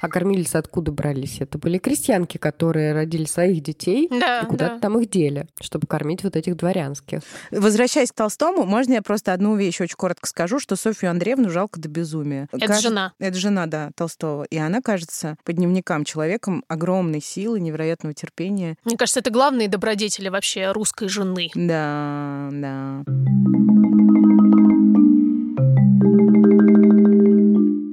А 0.00 0.08
кормилицы 0.08 0.56
откуда 0.56 0.92
брались? 0.92 1.40
Это 1.40 1.58
были 1.58 1.78
крестьянки, 1.78 2.38
которые 2.38 2.92
родили 2.92 3.24
своих 3.24 3.62
детей 3.62 4.08
да, 4.10 4.40
и 4.40 4.46
куда-то 4.46 4.74
да. 4.74 4.80
там 4.80 4.98
их 5.00 5.10
дели, 5.10 5.48
чтобы 5.60 5.86
кормить 5.86 6.22
вот 6.22 6.36
этих 6.36 6.56
дворянских. 6.56 7.20
Возвращаясь 7.50 8.12
к 8.12 8.14
Толстому, 8.14 8.64
можно 8.64 8.94
я 8.94 9.02
просто 9.02 9.32
одну 9.32 9.56
вещь 9.56 9.80
очень 9.80 9.96
коротко 9.96 10.28
скажу, 10.28 10.60
что 10.60 10.76
Софью 10.76 11.10
Андреевну 11.10 11.50
жалко 11.50 11.80
до 11.80 11.88
безумия. 11.88 12.48
Это 12.52 12.66
Кажется, 12.66 12.88
жена. 12.88 13.12
Это 13.18 13.36
жена, 13.36 13.66
да, 13.66 13.90
Толстого. 13.96 14.44
И 14.44 14.56
она 14.56 14.80
кажется 14.80 15.36
по 15.44 15.52
дневникам 15.52 16.04
человеком 16.04 16.64
огромной 16.68 17.20
силы, 17.20 17.60
невероятного 17.60 18.14
терпения. 18.14 18.76
Мне 18.84 18.96
кажется, 18.96 19.20
это 19.20 19.30
главные 19.30 19.68
добродетели 19.68 20.28
вообще 20.28 20.70
русской 20.70 21.08
жены. 21.08 21.50
Да, 21.54 22.48
да. 22.52 23.02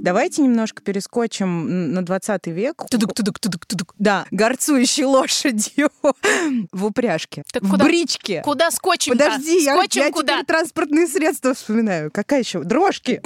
Давайте 0.05 0.43
немножко 0.43 0.83
перескочим 0.83 1.91
на 1.93 2.05
20 2.05 2.45
век. 2.45 2.83
Тудук, 2.91 3.15
тудук, 3.15 3.39
тудук, 3.39 3.65
тудук. 3.65 3.95
Да, 3.97 4.27
горцующей 4.29 5.03
лошадью 5.03 5.89
в 6.71 6.85
упряжке. 6.85 7.41
Так 7.51 7.63
в 7.63 7.71
куда? 7.71 7.85
бричке. 7.85 8.43
Куда 8.43 8.69
скотчем 8.69 9.13
Подожди, 9.13 9.63
я, 9.63 9.73
я 9.73 10.11
куда? 10.11 10.33
теперь 10.33 10.45
транспортные 10.45 11.07
средства 11.07 11.55
вспоминаю. 11.55 12.11
Какая 12.11 12.41
еще? 12.41 12.61
Дрожки. 12.63 13.19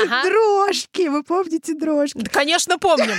Ага. 0.00 0.28
Дрожки, 0.28 1.08
вы 1.08 1.24
помните 1.24 1.74
дрожки? 1.74 2.18
Да, 2.18 2.30
конечно, 2.30 2.78
помним. 2.78 3.16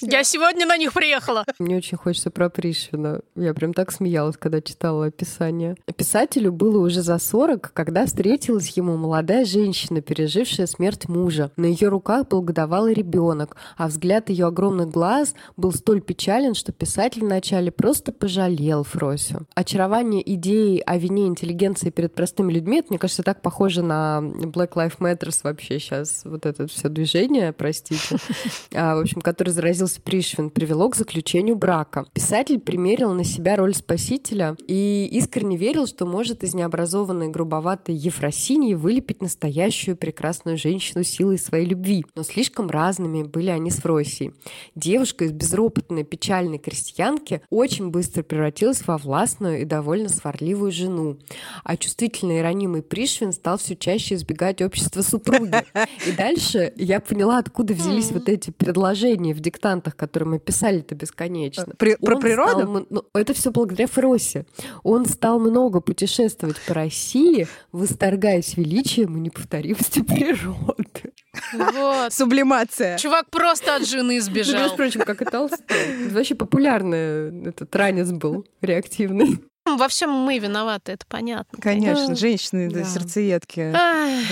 Я 0.00 0.24
сегодня 0.24 0.66
на 0.66 0.76
них 0.76 0.92
приехала. 0.92 1.44
Мне 1.58 1.76
очень 1.76 1.96
хочется 1.96 2.30
про 2.30 2.48
Пришвина. 2.48 3.20
Я 3.36 3.54
прям 3.54 3.72
так 3.72 3.92
смеялась, 3.92 4.36
когда 4.36 4.60
читала 4.60 5.06
описание. 5.06 5.76
Писателю 5.96 6.52
было 6.52 6.78
уже 6.84 7.02
за 7.02 7.18
40, 7.18 7.72
когда 7.72 8.06
встретилась 8.06 8.68
ему 8.76 8.96
молодая 8.96 9.44
женщина, 9.44 10.00
пережившая 10.00 10.66
смерть 10.66 11.08
мужа. 11.08 11.50
На 11.56 11.66
ее 11.66 11.88
руках 11.88 12.28
был 12.28 12.42
годовалый 12.42 12.94
ребенок, 12.94 13.56
а 13.76 13.88
взгляд 13.88 14.30
ее 14.30 14.46
огромных 14.46 14.90
глаз 14.90 15.34
был 15.56 15.72
столь 15.72 16.00
печален, 16.00 16.54
что 16.54 16.72
писатель 16.72 17.22
вначале 17.22 17.70
просто 17.70 18.12
пожалел 18.12 18.84
Фросю. 18.84 19.46
Очарование 19.54 20.22
идеи 20.34 20.82
о 20.84 20.96
вине 20.98 21.26
интеллигенции 21.26 21.90
перед 21.90 22.14
простыми 22.14 22.52
людьми, 22.52 22.78
это, 22.78 22.88
мне 22.90 22.98
кажется, 22.98 23.22
так 23.22 23.42
похоже 23.42 23.82
на 23.82 24.20
Black 24.22 24.72
Lives 24.72 24.98
Matter 24.98 25.34
вообще 25.42 25.78
сейчас, 25.78 26.22
вот 26.24 26.46
это 26.46 26.66
все 26.66 26.88
движение, 26.88 27.52
простите, 27.52 28.16
а, 28.74 28.96
в 28.96 29.00
общем, 29.00 29.20
который 29.20 29.50
заразил 29.50 29.83
родился 29.84 30.00
Пришвин, 30.00 30.50
привело 30.50 30.88
к 30.88 30.96
заключению 30.96 31.56
брака. 31.56 32.06
Писатель 32.14 32.58
примерил 32.58 33.12
на 33.12 33.24
себя 33.24 33.56
роль 33.56 33.74
спасителя 33.74 34.56
и 34.66 35.06
искренне 35.12 35.56
верил, 35.56 35.86
что 35.86 36.06
может 36.06 36.42
из 36.42 36.54
необразованной 36.54 37.28
грубоватой 37.28 37.94
Ефросиньи 37.94 38.74
вылепить 38.74 39.20
настоящую 39.20 39.96
прекрасную 39.96 40.56
женщину 40.56 41.04
силой 41.04 41.38
своей 41.38 41.66
любви. 41.66 42.06
Но 42.14 42.22
слишком 42.22 42.70
разными 42.70 43.24
были 43.24 43.50
они 43.50 43.70
с 43.70 43.76
Фросией. 43.76 44.32
Девушка 44.74 45.26
из 45.26 45.32
безропотной 45.32 46.04
печальной 46.04 46.58
крестьянки 46.58 47.42
очень 47.50 47.90
быстро 47.90 48.22
превратилась 48.22 48.86
во 48.86 48.96
властную 48.96 49.60
и 49.60 49.64
довольно 49.64 50.08
сварливую 50.08 50.72
жену. 50.72 51.18
А 51.62 51.76
чувствительный 51.76 52.38
и 52.38 52.42
ранимый 52.42 52.82
Пришвин 52.82 53.32
стал 53.32 53.58
все 53.58 53.76
чаще 53.76 54.14
избегать 54.14 54.62
общества 54.62 55.02
супруги. 55.02 55.62
И 56.06 56.12
дальше 56.12 56.72
я 56.76 57.00
поняла, 57.00 57.38
откуда 57.38 57.74
взялись 57.74 58.10
вот 58.10 58.28
эти 58.28 58.50
предложения 58.50 59.34
в 59.34 59.40
диктанте 59.40 59.73
вариантах, 59.74 59.96
которые 59.96 60.28
мы 60.28 60.38
писали-то 60.38 60.94
бесконечно. 60.94 61.74
При, 61.78 61.96
про 61.96 62.16
природу? 62.18 62.60
Стал, 62.60 62.86
ну, 62.90 63.04
это 63.14 63.34
все 63.34 63.50
благодаря 63.50 63.86
Фросе. 63.86 64.46
Он 64.82 65.06
стал 65.06 65.40
много 65.40 65.80
путешествовать 65.80 66.56
по 66.66 66.74
России, 66.74 67.46
восторгаясь 67.72 68.56
величием 68.56 69.16
и 69.16 69.20
неповторимостью 69.20 70.04
природы. 70.04 71.12
Вот. 71.52 72.12
Сублимация. 72.12 72.98
Чувак 72.98 73.30
просто 73.30 73.76
от 73.76 73.86
жены 73.86 74.20
сбежал. 74.20 74.54
Ну, 74.54 74.60
между 74.62 74.76
прочим, 74.76 75.00
как 75.00 75.22
и 75.22 75.24
Толстой. 75.24 76.06
Это 76.06 76.14
вообще 76.14 76.34
популярный 76.34 77.48
этот 77.48 77.74
ранец 77.74 78.10
был, 78.10 78.46
реактивный. 78.60 79.40
Во 79.66 79.88
всем 79.88 80.10
мы 80.10 80.38
виноваты, 80.38 80.92
это 80.92 81.06
понятно. 81.06 81.58
Конечно, 81.58 82.08
да. 82.08 82.14
женщины, 82.14 82.70
да, 82.70 82.84
сердцеедки, 82.84 83.74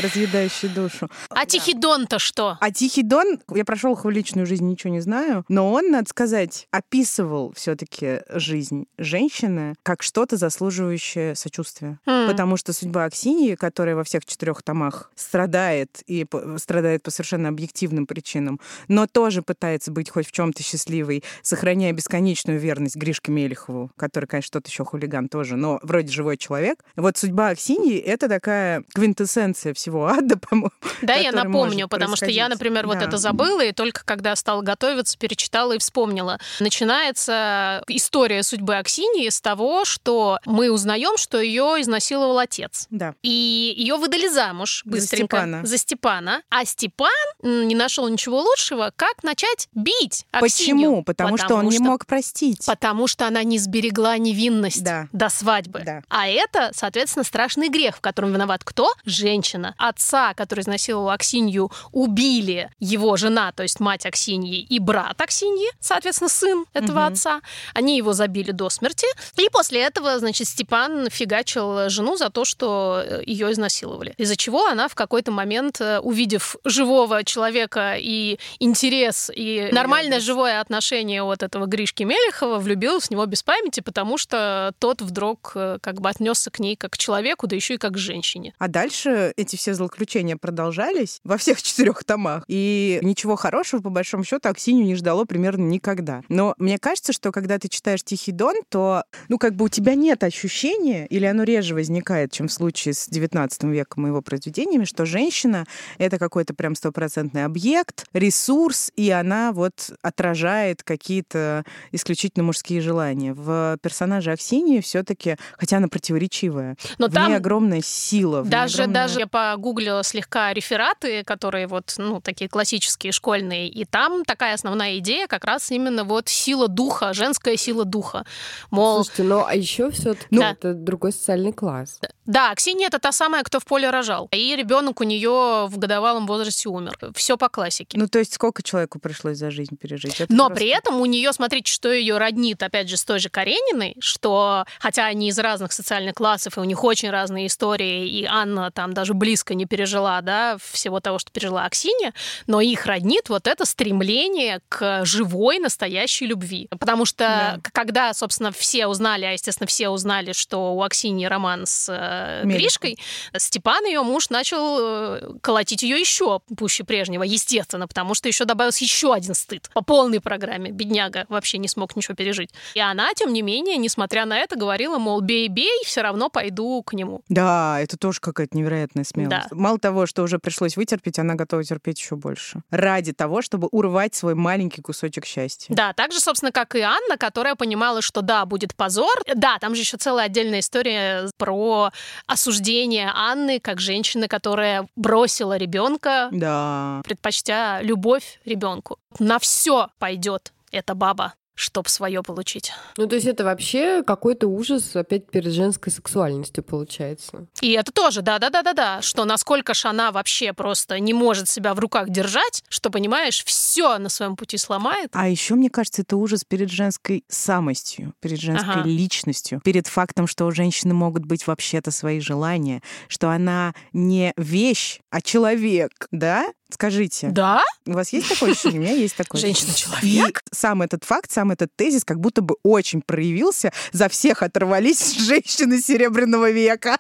разъедающие 0.03 0.71
душу. 0.71 1.09
А 1.31 1.47
Тихий 1.47 1.73
Дон-то 1.73 2.19
что? 2.19 2.59
А 2.61 2.71
Тихий 2.71 3.03
Дон, 3.03 3.41
я 3.55 3.65
прошел 3.65 3.97
его 3.97 4.11
личную 4.11 4.47
жизнь, 4.47 4.67
ничего 4.67 4.93
не 4.93 5.01
знаю, 5.01 5.45
но 5.49 5.73
он, 5.73 5.91
надо 5.91 6.11
сказать, 6.11 6.69
описывал 6.71 7.53
все-таки 7.57 8.21
жизнь 8.29 8.85
женщины 8.99 9.75
как 9.83 10.03
что-то 10.03 10.37
заслуживающее 10.37 11.35
сочувствия. 11.35 11.99
Mm. 12.07 12.27
Потому 12.29 12.59
что 12.59 12.75
судьба 12.75 13.05
Аксиньи, 13.05 13.55
которая 13.55 13.97
во 13.97 14.05
всех 14.05 14.27
четырех 14.27 14.63
томах 14.63 15.11
страдает 15.15 16.03
и 16.07 16.27
страдает 16.59 17.03
по 17.03 17.11
совершенно 17.11 17.49
объективным 17.49 18.07
причинам, 18.07 18.61
но 18.89 19.07
тоже 19.07 19.41
пытается 19.41 19.91
быть 19.93 20.11
хоть 20.11 20.27
в 20.27 20.33
чем-то 20.33 20.63
счастливой, 20.63 21.25
сохраняя 21.41 21.93
бесконечную 21.93 22.61
верность 22.61 22.97
Гришке 22.97 23.33
Мелехову, 23.33 23.91
который, 23.97 24.27
конечно, 24.27 24.61
тот 24.61 24.69
еще 24.69 24.85
хулиган 24.85 25.22
тоже, 25.29 25.57
но 25.57 25.79
вроде 25.83 26.09
живой 26.09 26.37
человек. 26.37 26.83
Вот 26.97 27.17
судьба 27.17 27.49
Аксиньи— 27.49 27.99
это 27.99 28.29
такая 28.29 28.85
квинтэссенция 28.95 29.75
всего 29.75 30.07
ада, 30.09 30.37
по-моему. 30.37 30.71
Да, 31.03 31.15
я 31.15 31.33
напомню, 31.33 31.89
потому 31.89 32.17
что 32.17 32.27
я, 32.27 32.49
например, 32.49 32.87
да. 32.87 32.95
вот 32.95 33.03
это 33.03 33.17
забыла, 33.17 33.65
и 33.65 33.73
только 33.73 34.05
когда 34.05 34.35
стала 34.37 34.63
готовиться, 34.63 35.19
перечитала 35.19 35.73
и 35.73 35.79
вспомнила. 35.79 36.39
Начинается 36.61 37.83
история 37.89 38.43
судьбы 38.43 38.77
Аксиньи 38.77 39.29
с 39.29 39.41
того, 39.41 39.85
что 39.85 40.39
мы 40.45 40.71
узнаем, 40.71 41.17
что 41.17 41.41
ее 41.41 41.77
изнасиловал 41.81 42.39
отец. 42.39 42.87
Да. 42.91 43.15
И 43.23 43.75
ее 43.77 43.97
выдали 43.97 44.29
замуж 44.29 44.83
быстренько. 44.85 45.37
За 45.37 45.43
Степана. 45.43 45.67
За 45.67 45.79
Степана. 45.79 46.43
А 46.51 46.65
Степан 46.65 47.11
не 47.43 47.75
нашел 47.75 48.09
ничего 48.09 48.41
лучшего, 48.41 48.93
как 48.97 49.23
начать 49.23 49.69
бить 49.75 50.27
Аксинью. 50.33 50.41
Почему? 50.41 51.05
Потому, 51.05 51.37
потому 51.37 51.39
что 51.39 51.55
он 51.57 51.71
что... 51.71 51.83
не 51.83 51.89
мог 51.89 52.07
простить. 52.07 52.67
Потому 52.67 53.07
что 53.07 53.27
она 53.27 53.43
не 53.43 53.59
сберегла 53.59 54.19
невинность 54.19 54.83
да. 54.83 55.09
До 55.13 55.29
свадьбы. 55.29 55.83
Да. 55.85 56.03
А 56.09 56.29
это, 56.29 56.71
соответственно, 56.75 57.25
страшный 57.25 57.69
грех, 57.69 57.97
в 57.97 58.01
котором 58.01 58.33
виноват 58.33 58.63
кто? 58.65 58.93
Женщина. 59.05 59.75
Отца, 59.79 60.35
который 60.35 60.61
изнасиловал 60.61 61.11
Аксинью, 61.11 61.71
убили 61.93 62.71
его 62.81 63.17
жена, 63.17 63.53
то 63.53 63.63
есть 63.63 63.81
мать 63.81 64.07
Аксиньи, 64.07 64.61
и 64.61 64.79
брат 64.79 65.21
Аксиньи, 65.21 65.69
соответственно, 65.81 66.29
сын 66.29 66.65
этого 66.73 67.01
угу. 67.01 67.13
отца. 67.13 67.41
Они 67.75 67.97
его 67.97 68.13
забили 68.13 68.51
до 68.53 68.71
смерти. 68.71 69.07
И 69.37 69.49
после 69.51 69.83
этого, 69.83 70.19
значит, 70.19 70.49
Степан 70.49 71.09
фигачил 71.11 71.89
жену 71.89 72.17
за 72.17 72.31
то, 72.31 72.45
что 72.45 73.03
э, 73.05 73.23
ее 73.27 73.53
изнасиловали. 73.53 74.15
Из-за 74.17 74.37
чего 74.37 74.67
она 74.67 74.89
в 74.89 74.95
какой-то 74.95 75.31
момент, 75.31 75.81
э, 75.81 75.99
увидев 75.99 76.57
живого 76.65 77.25
человека 77.25 77.97
и 77.99 78.39
интерес, 78.59 79.31
и 79.35 79.69
нормальное 79.73 80.21
живое 80.21 80.61
отношение 80.61 81.23
от 81.23 81.43
этого 81.43 81.67
Гришки 81.67 82.03
Мелехова, 82.05 82.59
влюбилась 82.59 83.09
в 83.09 83.11
него 83.11 83.27
без 83.27 83.43
памяти, 83.43 83.81
потому 83.81 84.19
что 84.19 84.73
тот 84.79 85.02
вдруг 85.03 85.53
э, 85.55 85.79
как 85.81 86.01
бы 86.01 86.09
отнесся 86.09 86.51
к 86.51 86.59
ней 86.59 86.77
как 86.77 86.93
к 86.93 86.99
человеку, 86.99 87.47
да 87.47 87.57
еще 87.57 87.75
и 87.75 87.79
как 87.79 87.93
к 87.93 87.99
женщине. 87.99 88.55
А 88.59 88.69
дальше 88.69 89.33
эти 89.37 89.57
все 89.57 89.75
злоключения 89.75 90.37
продолжались 90.37 91.21
во 91.25 91.37
всех 91.37 91.63
четырех 91.63 92.05
томах. 92.05 92.45
И 92.49 92.99
ничего 93.03 93.37
хорошего, 93.37 93.81
по 93.81 93.91
большому 93.91 94.25
счету, 94.25 94.49
Аксинью 94.49 94.85
не 94.85 94.95
ждало 94.95 95.25
примерно 95.25 95.65
никогда. 95.65 96.23
Но 96.29 96.55
мне 96.59 96.79
кажется, 96.79 97.13
что 97.13 97.33
когда 97.33 97.59
ты 97.59 97.69
читаешь 97.69 98.03
«Тихий 98.03 98.33
дон», 98.33 98.57
то, 98.69 99.05
ну, 99.29 99.39
как 99.39 99.55
бы 99.55 99.65
у 99.67 99.69
тебя 99.69 99.95
нет 99.95 100.23
ощущения, 100.25 101.07
или 101.07 101.25
оно 101.25 101.45
реже 101.45 101.75
возникает, 101.75 102.33
чем 102.33 102.49
в 102.49 102.53
случае 102.53 102.95
с 102.95 103.09
XIX 103.09 103.49
веком 103.71 104.07
его 104.07 104.21
произведениями, 104.23 104.85
что 104.85 105.07
женщина— 105.07 105.67
это 105.99 106.19
какой-то 106.19 106.55
прям 106.55 106.75
стопроцентный 106.75 107.45
объект, 107.45 108.07
ресурс, 108.13 108.93
и 108.97 109.11
она 109.11 109.53
вот 109.53 109.93
отражает 110.03 110.83
какие-то 110.83 111.65
исключительно 111.93 112.45
мужские 112.45 112.81
желания. 112.81 113.35
В 113.35 113.79
персонаже 113.83 114.33
Аксинии 114.33 114.81
все 114.81 114.92
таки 115.03 115.37
хотя 115.57 115.79
она 115.79 115.89
противоречивая, 115.89 116.77
Но 116.99 117.09
в 117.09 117.13
там 117.13 117.29
ней 117.29 117.37
огромная 117.37 117.81
сила. 117.83 118.43
Даже, 118.43 118.83
огромная... 118.83 119.03
даже 119.03 119.21
я 119.21 119.27
погуглила 119.27 120.03
слегка 120.03 120.53
рефераты, 120.53 121.25
которые 121.25 121.67
вот, 121.67 121.95
ну, 121.97 122.21
такие 122.21 122.49
классические, 122.49 123.13
школьные, 123.13 123.69
и 123.69 123.85
там 123.85 124.25
такая 124.25 124.55
основная 124.55 124.99
идея 124.99 125.27
как 125.27 125.45
раз 125.45 125.71
именно 125.71 126.05
вот 126.05 126.29
сила 126.29 126.69
духа, 126.69 127.13
женская 127.13 127.57
сила 127.57 127.85
духа. 127.85 128.25
Мол... 128.71 129.05
Слушайте, 129.05 129.23
ну 129.23 129.45
а 129.47 129.55
еще 129.55 129.91
все-таки 129.91 130.27
ну, 130.31 130.43
это 130.43 130.75
другой 130.75 131.13
социальный 131.13 131.53
класс. 131.53 131.99
Да, 132.27 132.55
Ксения 132.55 132.87
это 132.87 132.99
та 132.99 133.13
самая, 133.13 133.43
кто 133.43 133.59
в 133.59 133.65
поле 133.65 133.91
рожал. 133.91 134.29
И 134.33 134.55
ребенок 134.55 135.01
у 135.01 135.05
нее 135.05 135.67
в 135.67 135.77
годовалом 135.77 136.27
возрасте 136.27 136.69
умер. 136.69 136.97
Все 137.15 137.37
по 137.37 137.49
классике. 137.49 137.99
Ну, 137.99 138.07
то 138.07 138.19
есть 138.19 138.35
сколько 138.35 138.63
человеку 138.63 138.99
пришлось 138.99 139.39
за 139.39 139.51
жизнь 139.51 139.77
пережить? 139.77 140.21
Это 140.21 140.33
Но 140.33 140.47
просто... 140.47 140.55
при 140.55 140.69
этом 140.69 141.01
у 141.01 141.07
нее, 141.07 141.33
смотрите, 141.33 141.73
что 141.73 141.93
ее 141.93 142.19
роднит, 142.19 142.63
опять 142.63 142.89
же, 142.89 142.97
с 142.97 143.05
той 143.05 143.19
же 143.19 143.29
Карениной, 143.29 143.97
что 144.01 144.65
хотя 144.79 145.07
они 145.07 145.29
из 145.29 145.39
разных 145.39 145.73
социальных 145.73 146.15
классов, 146.15 146.57
и 146.57 146.61
у 146.61 146.65
них 146.65 146.85
очень 146.85 147.11
разные 147.11 147.49
истории, 147.49 148.09
и 148.09 148.25
Анна 148.25 148.71
там 148.71 148.95
даже 148.95 149.15
близко 149.15 149.55
не 149.55 149.67
пережила, 149.67 150.21
да, 150.21 150.59
всего 150.61 151.01
того, 151.01 151.19
что 151.19 151.33
пережила 151.33 151.65
Аксинья, 151.65 152.13
но 152.47 152.61
их 152.61 152.87
роднит 152.87 153.29
вот 153.29 153.47
это 153.47 153.65
стремление 153.65 154.61
к 154.69 155.05
живой, 155.05 155.59
настоящей 155.59 156.27
любви. 156.27 156.69
Потому 156.71 157.05
что 157.05 157.25
да. 157.25 157.71
когда, 157.73 158.15
собственно, 158.15 158.53
все 158.53 158.87
узнали, 158.87 159.25
а, 159.25 159.33
естественно, 159.33 159.67
все 159.67 159.89
узнали, 159.89 160.33
что 160.33 160.75
у 160.75 160.83
Аксиньи 160.83 161.27
роман 161.27 161.67
с 161.67 161.89
э, 162.13 162.45
Гришкой, 162.45 162.99
Степан, 163.37 163.85
ее 163.85 164.03
муж, 164.03 164.31
начал 164.31 164.79
э, 164.81 165.39
колотить 165.41 165.83
ее 165.83 165.99
еще 165.99 166.41
пуще 166.57 166.85
прежнего, 166.85 167.23
естественно, 167.23 167.87
потому 167.89 168.15
что 168.15 168.29
еще 168.29 168.45
добавился 168.45 168.85
еще 168.85 169.13
один 169.13 169.35
стыд 169.35 169.71
по 169.73 169.83
полной 169.83 170.21
программе. 170.21 170.71
Бедняга 170.71 171.27
вообще 171.29 171.59
не 171.59 171.69
смог 171.69 171.97
ничего 171.97 172.15
пережить. 172.15 172.51
И 172.75 172.81
она, 172.81 173.13
тем 173.15 173.33
не 173.33 173.43
менее, 173.43 173.77
несмотря 173.77 174.25
на 174.27 174.39
это, 174.39 174.57
говорила, 174.57 174.99
мол, 174.99 175.21
бей-бей, 175.21 175.83
все 175.85 176.03
равно 176.03 176.29
пойду 176.29 176.83
к 176.83 176.93
нему. 176.93 177.23
Да, 177.29 177.81
это 177.81 177.97
тоже 177.97 178.21
какая-то 178.21 178.57
невероятная 178.57 179.05
смелость. 179.05 179.49
Да. 179.51 179.57
Мало 179.57 179.79
того, 179.79 180.07
что 180.07 180.23
уже 180.23 180.39
пришлось 180.39 180.77
вытерпеть, 180.77 181.19
она 181.19 181.35
готова 181.35 181.65
терпеть 181.65 181.99
еще 181.99 182.17
больше. 182.17 182.63
Ради 182.71 183.13
того, 183.13 183.43
чтобы 183.43 183.69
урвать 183.71 184.15
свой 184.15 184.35
маленький 184.35 184.83
кусочек 184.83 185.27
счастья. 185.27 185.75
Да, 185.75 185.93
так 185.93 186.13
же, 186.13 186.21
собственно, 186.21 186.53
как 186.53 186.75
и 186.75 186.81
Анна, 186.81 187.17
которая 187.17 187.55
понимала, 187.55 188.03
что 188.03 188.23
да, 188.23 188.45
будет 188.47 188.75
позор. 188.75 189.23
Да, 189.35 189.59
там 189.59 189.75
же 189.75 189.83
еще 189.83 189.97
целая 189.97 190.27
отдельная 190.27 190.61
история 190.61 191.29
про 191.37 191.93
осуждение 192.27 193.11
Анны 193.15 193.61
как 193.61 193.81
женщины, 193.81 194.29
которая 194.29 194.87
бросила 194.97 195.57
ребенка, 195.57 196.29
да. 196.33 197.01
предпочтя 197.05 197.83
любовь 197.83 198.41
ребенку. 198.45 198.99
На 199.19 199.39
все 199.39 199.89
пойдет 199.99 200.53
эта 200.71 200.95
баба 200.95 201.35
чтобы 201.63 201.89
свое 201.89 202.23
получить. 202.23 202.73
Ну, 202.97 203.07
то 203.07 203.15
есть 203.15 203.27
это 203.27 203.45
вообще 203.45 204.03
какой-то 204.03 204.49
ужас 204.49 204.97
опять 204.97 205.31
перед 205.31 205.53
женской 205.53 205.93
сексуальностью 205.93 206.65
получается. 206.65 207.47
И 207.61 207.73
это 207.73 207.93
тоже, 207.93 208.23
да-да-да-да-да, 208.23 209.01
что 209.03 209.25
насколько 209.25 209.75
ж 209.75 209.87
она 209.87 210.11
вообще 210.11 210.53
просто 210.53 210.99
не 210.99 211.15
может 211.15 211.49
себя 211.49 211.75
в 211.75 211.79
руках 211.79 212.11
держать, 212.11 212.65
что, 212.69 212.91
понимаешь, 212.91 213.45
все 213.45 213.99
на 213.99 214.09
своем 214.09 214.37
пути 214.37 214.59
сломает. 214.59 215.11
А 215.13 215.29
еще, 215.29 215.55
мне 215.55 215.71
кажется, 215.71 216.03
это 216.03 216.17
ужас 216.17 216.45
перед 216.45 216.71
женской 216.71 217.25
самостью, 217.29 218.15
перед 218.21 218.41
женской 218.41 218.81
ага. 218.81 218.89
личностью, 218.89 219.61
перед 219.65 219.87
фактом, 219.87 220.27
что 220.27 220.47
у 220.47 220.51
женщины 220.51 220.95
могут 220.95 221.25
быть 221.25 221.47
вообще-то 221.47 221.91
свои 221.91 222.21
желания, 222.21 222.83
что 223.09 223.31
она 223.31 223.75
не 223.93 224.33
вещь, 224.37 225.01
а 225.11 225.21
человек, 225.21 226.09
да? 226.11 226.47
Скажите. 226.73 227.29
Да? 227.29 227.63
У 227.87 227.93
вас 227.93 228.13
есть 228.13 228.29
такое 228.29 228.53
ощущение? 228.53 228.81
У 228.81 228.83
меня 228.83 228.95
есть 228.95 229.17
такое 229.17 229.41
Женщина-человек? 229.41 230.43
И 230.43 230.55
сам 230.55 230.83
этот 230.83 231.05
факт, 231.05 231.31
сам 231.31 231.51
этот 231.51 231.71
тезис 231.77 232.05
как 232.05 232.21
будто 232.21 232.43
бы 232.43 232.57
очень 232.63 233.03
проявился. 233.03 233.73
За 233.93 234.09
всех 234.09 234.43
оторвались 234.43 235.17
женщины 235.19 235.81
Серебряного 235.81 236.51
века. 236.51 236.99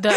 Да. 0.00 0.14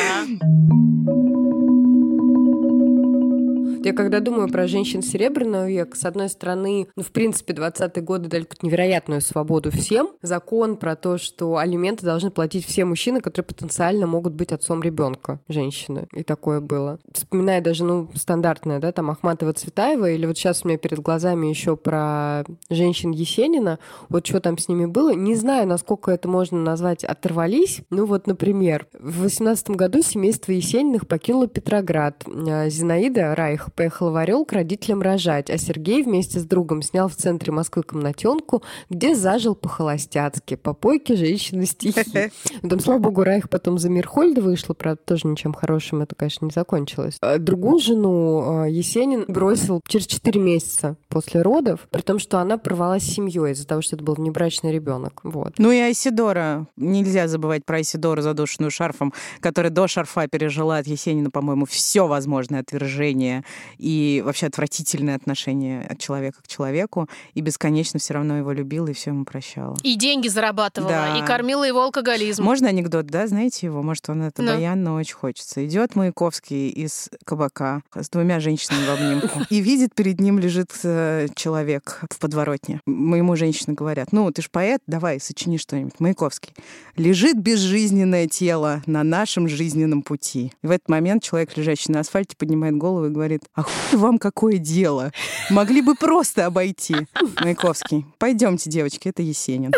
Я 3.87 3.93
когда 3.93 4.19
думаю 4.19 4.49
про 4.49 4.67
женщин 4.67 5.01
Серебряного 5.01 5.69
века, 5.69 5.95
с 5.95 6.03
одной 6.03 6.27
стороны, 6.27 6.89
ну, 6.97 7.03
в 7.03 7.11
принципе, 7.13 7.53
20-е 7.53 8.03
годы 8.03 8.27
дали 8.27 8.45
невероятную 8.61 9.21
свободу 9.21 9.71
всем. 9.71 10.09
Закон 10.21 10.75
про 10.75 10.97
то, 10.97 11.17
что 11.17 11.55
алименты 11.55 12.05
должны 12.05 12.29
платить 12.29 12.65
все 12.65 12.83
мужчины, 12.83 13.21
которые 13.21 13.45
потенциально 13.45 14.05
могут 14.05 14.33
быть 14.33 14.51
отцом 14.51 14.83
ребенка, 14.83 15.39
женщины. 15.47 16.09
И 16.11 16.23
такое 16.23 16.59
было. 16.59 16.99
Вспоминая 17.13 17.61
даже, 17.61 17.85
ну, 17.85 18.09
стандартное, 18.13 18.79
да, 18.79 18.91
там 18.91 19.09
Ахматова 19.09 19.53
Цветаева, 19.53 20.11
или 20.11 20.25
вот 20.25 20.37
сейчас 20.37 20.65
у 20.65 20.67
меня 20.67 20.77
перед 20.77 20.99
глазами 20.99 21.47
еще 21.47 21.77
про 21.77 22.43
женщин 22.69 23.11
Есенина, 23.11 23.79
вот 24.09 24.27
что 24.27 24.41
там 24.41 24.57
с 24.57 24.67
ними 24.67 24.85
было, 24.85 25.13
не 25.13 25.35
знаю, 25.35 25.65
насколько 25.65 26.11
это 26.11 26.27
можно 26.27 26.59
назвать 26.59 27.05
оторвались. 27.05 27.79
Ну 27.89 28.05
вот, 28.05 28.27
например, 28.27 28.85
в 28.99 29.21
18 29.21 29.69
году 29.69 30.01
семейство 30.01 30.51
Есениных 30.51 31.07
покинуло 31.07 31.47
Петроград. 31.47 32.25
А 32.27 32.67
Зинаида 32.67 33.33
Райх 33.33 33.69
поехала 33.77 34.09
в 34.09 34.15
Орел 34.15 34.43
к 34.43 34.53
родителям 34.53 35.01
рожать, 35.01 35.49
а 35.49 35.57
Сергей 35.57 36.03
вместе 36.03 36.39
с 36.39 36.43
другом 36.43 36.81
снял 36.81 37.07
в 37.07 37.15
центре 37.15 37.53
Москвы 37.53 37.83
комнатенку, 37.83 38.63
где 38.89 39.15
зажил 39.15 39.55
по-холостяцки, 39.55 40.55
по 40.55 40.73
попойки 40.77 41.13
женщины 41.13 41.65
стихи. 41.65 42.31
Там, 42.67 42.79
слава 42.79 42.99
богу, 42.99 43.23
Райх 43.23 43.49
потом 43.49 43.77
за 43.77 43.89
Мирхольда 43.89 44.41
вышла, 44.41 44.73
правда, 44.73 45.01
тоже 45.03 45.27
ничем 45.27 45.53
хорошим 45.53 46.01
это, 46.01 46.15
конечно, 46.15 46.45
не 46.45 46.51
закончилось. 46.51 47.17
А 47.21 47.37
другую 47.37 47.79
жену 47.79 48.61
а, 48.61 48.65
Есенин 48.65 49.25
бросил 49.27 49.81
через 49.87 50.07
4 50.07 50.39
месяца 50.39 50.95
после 51.09 51.41
родов, 51.41 51.87
при 51.89 52.01
том, 52.01 52.19
что 52.19 52.39
она 52.39 52.57
порвалась 52.57 53.03
с 53.03 53.13
семьей 53.13 53.53
из-за 53.53 53.67
того, 53.67 53.81
что 53.81 53.95
это 53.95 54.05
был 54.05 54.15
внебрачный 54.15 54.71
ребенок. 54.71 55.21
Вот. 55.23 55.53
Ну 55.57 55.71
и 55.71 55.77
Айсидора. 55.77 56.67
Нельзя 56.77 57.27
забывать 57.27 57.65
про 57.65 57.77
Айсидору, 57.77 58.21
задушенную 58.21 58.71
шарфом, 58.71 59.13
которая 59.39 59.71
до 59.71 59.87
шарфа 59.87 60.27
пережила 60.27 60.77
от 60.77 60.87
Есенина, 60.87 61.31
по-моему, 61.31 61.65
все 61.65 62.07
возможное 62.07 62.61
отвержение 62.61 63.43
и 63.77 64.21
вообще 64.25 64.47
отвратительное 64.47 65.15
отношение 65.15 65.81
от 65.81 65.99
человека 65.99 66.41
к 66.43 66.47
человеку, 66.47 67.07
и 67.33 67.41
бесконечно 67.41 67.99
все 67.99 68.13
равно 68.13 68.37
его 68.37 68.51
любила 68.51 68.87
и 68.87 68.93
все 68.93 69.11
ему 69.11 69.25
прощала. 69.25 69.77
И 69.83 69.95
деньги 69.95 70.27
зарабатывала, 70.27 70.91
да. 70.91 71.17
и 71.17 71.25
кормила 71.25 71.63
его 71.63 71.81
алкоголизм. 71.81 72.43
Можно 72.43 72.69
анекдот, 72.69 73.07
да? 73.07 73.27
Знаете 73.27 73.67
его? 73.67 73.81
Может, 73.81 74.09
он 74.09 74.23
это 74.23 74.43
да. 74.43 74.55
баян, 74.55 74.83
но 74.83 74.95
очень 74.95 75.15
хочется. 75.15 75.65
Идет 75.65 75.95
Маяковский 75.95 76.69
из 76.69 77.09
кабака 77.25 77.81
с 77.95 78.09
двумя 78.09 78.39
женщинами 78.39 78.85
в 78.85 78.89
обнимку, 78.89 79.39
и 79.49 79.59
видит, 79.61 79.93
перед 79.95 80.19
ним 80.19 80.39
лежит 80.39 80.71
э, 80.83 81.27
человек 81.35 82.01
в 82.09 82.19
подворотне. 82.19 82.81
Моему 82.85 83.35
женщины 83.35 83.73
говорят, 83.73 84.11
ну, 84.11 84.31
ты 84.31 84.41
ж 84.41 84.49
поэт, 84.49 84.81
давай, 84.87 85.19
сочини 85.19 85.57
что-нибудь. 85.57 85.99
Маяковский. 85.99 86.53
Лежит 86.95 87.37
безжизненное 87.37 88.27
тело 88.27 88.81
на 88.85 89.03
нашем 89.03 89.47
жизненном 89.47 90.01
пути. 90.01 90.51
И 90.61 90.67
в 90.67 90.71
этот 90.71 90.89
момент 90.89 91.23
человек, 91.23 91.55
лежащий 91.57 91.91
на 91.91 91.99
асфальте, 91.99 92.35
поднимает 92.35 92.75
голову 92.77 93.07
и 93.07 93.09
говорит, 93.09 93.43
а 93.53 93.63
хуй 93.63 93.99
вам 93.99 94.17
какое 94.17 94.57
дело? 94.57 95.11
Могли 95.49 95.81
бы 95.81 95.95
просто 95.95 96.45
обойти. 96.45 96.95
Маяковский. 97.39 98.05
Пойдемте, 98.17 98.69
девочки, 98.69 99.09
это 99.09 99.21
Есенин. 99.21 99.71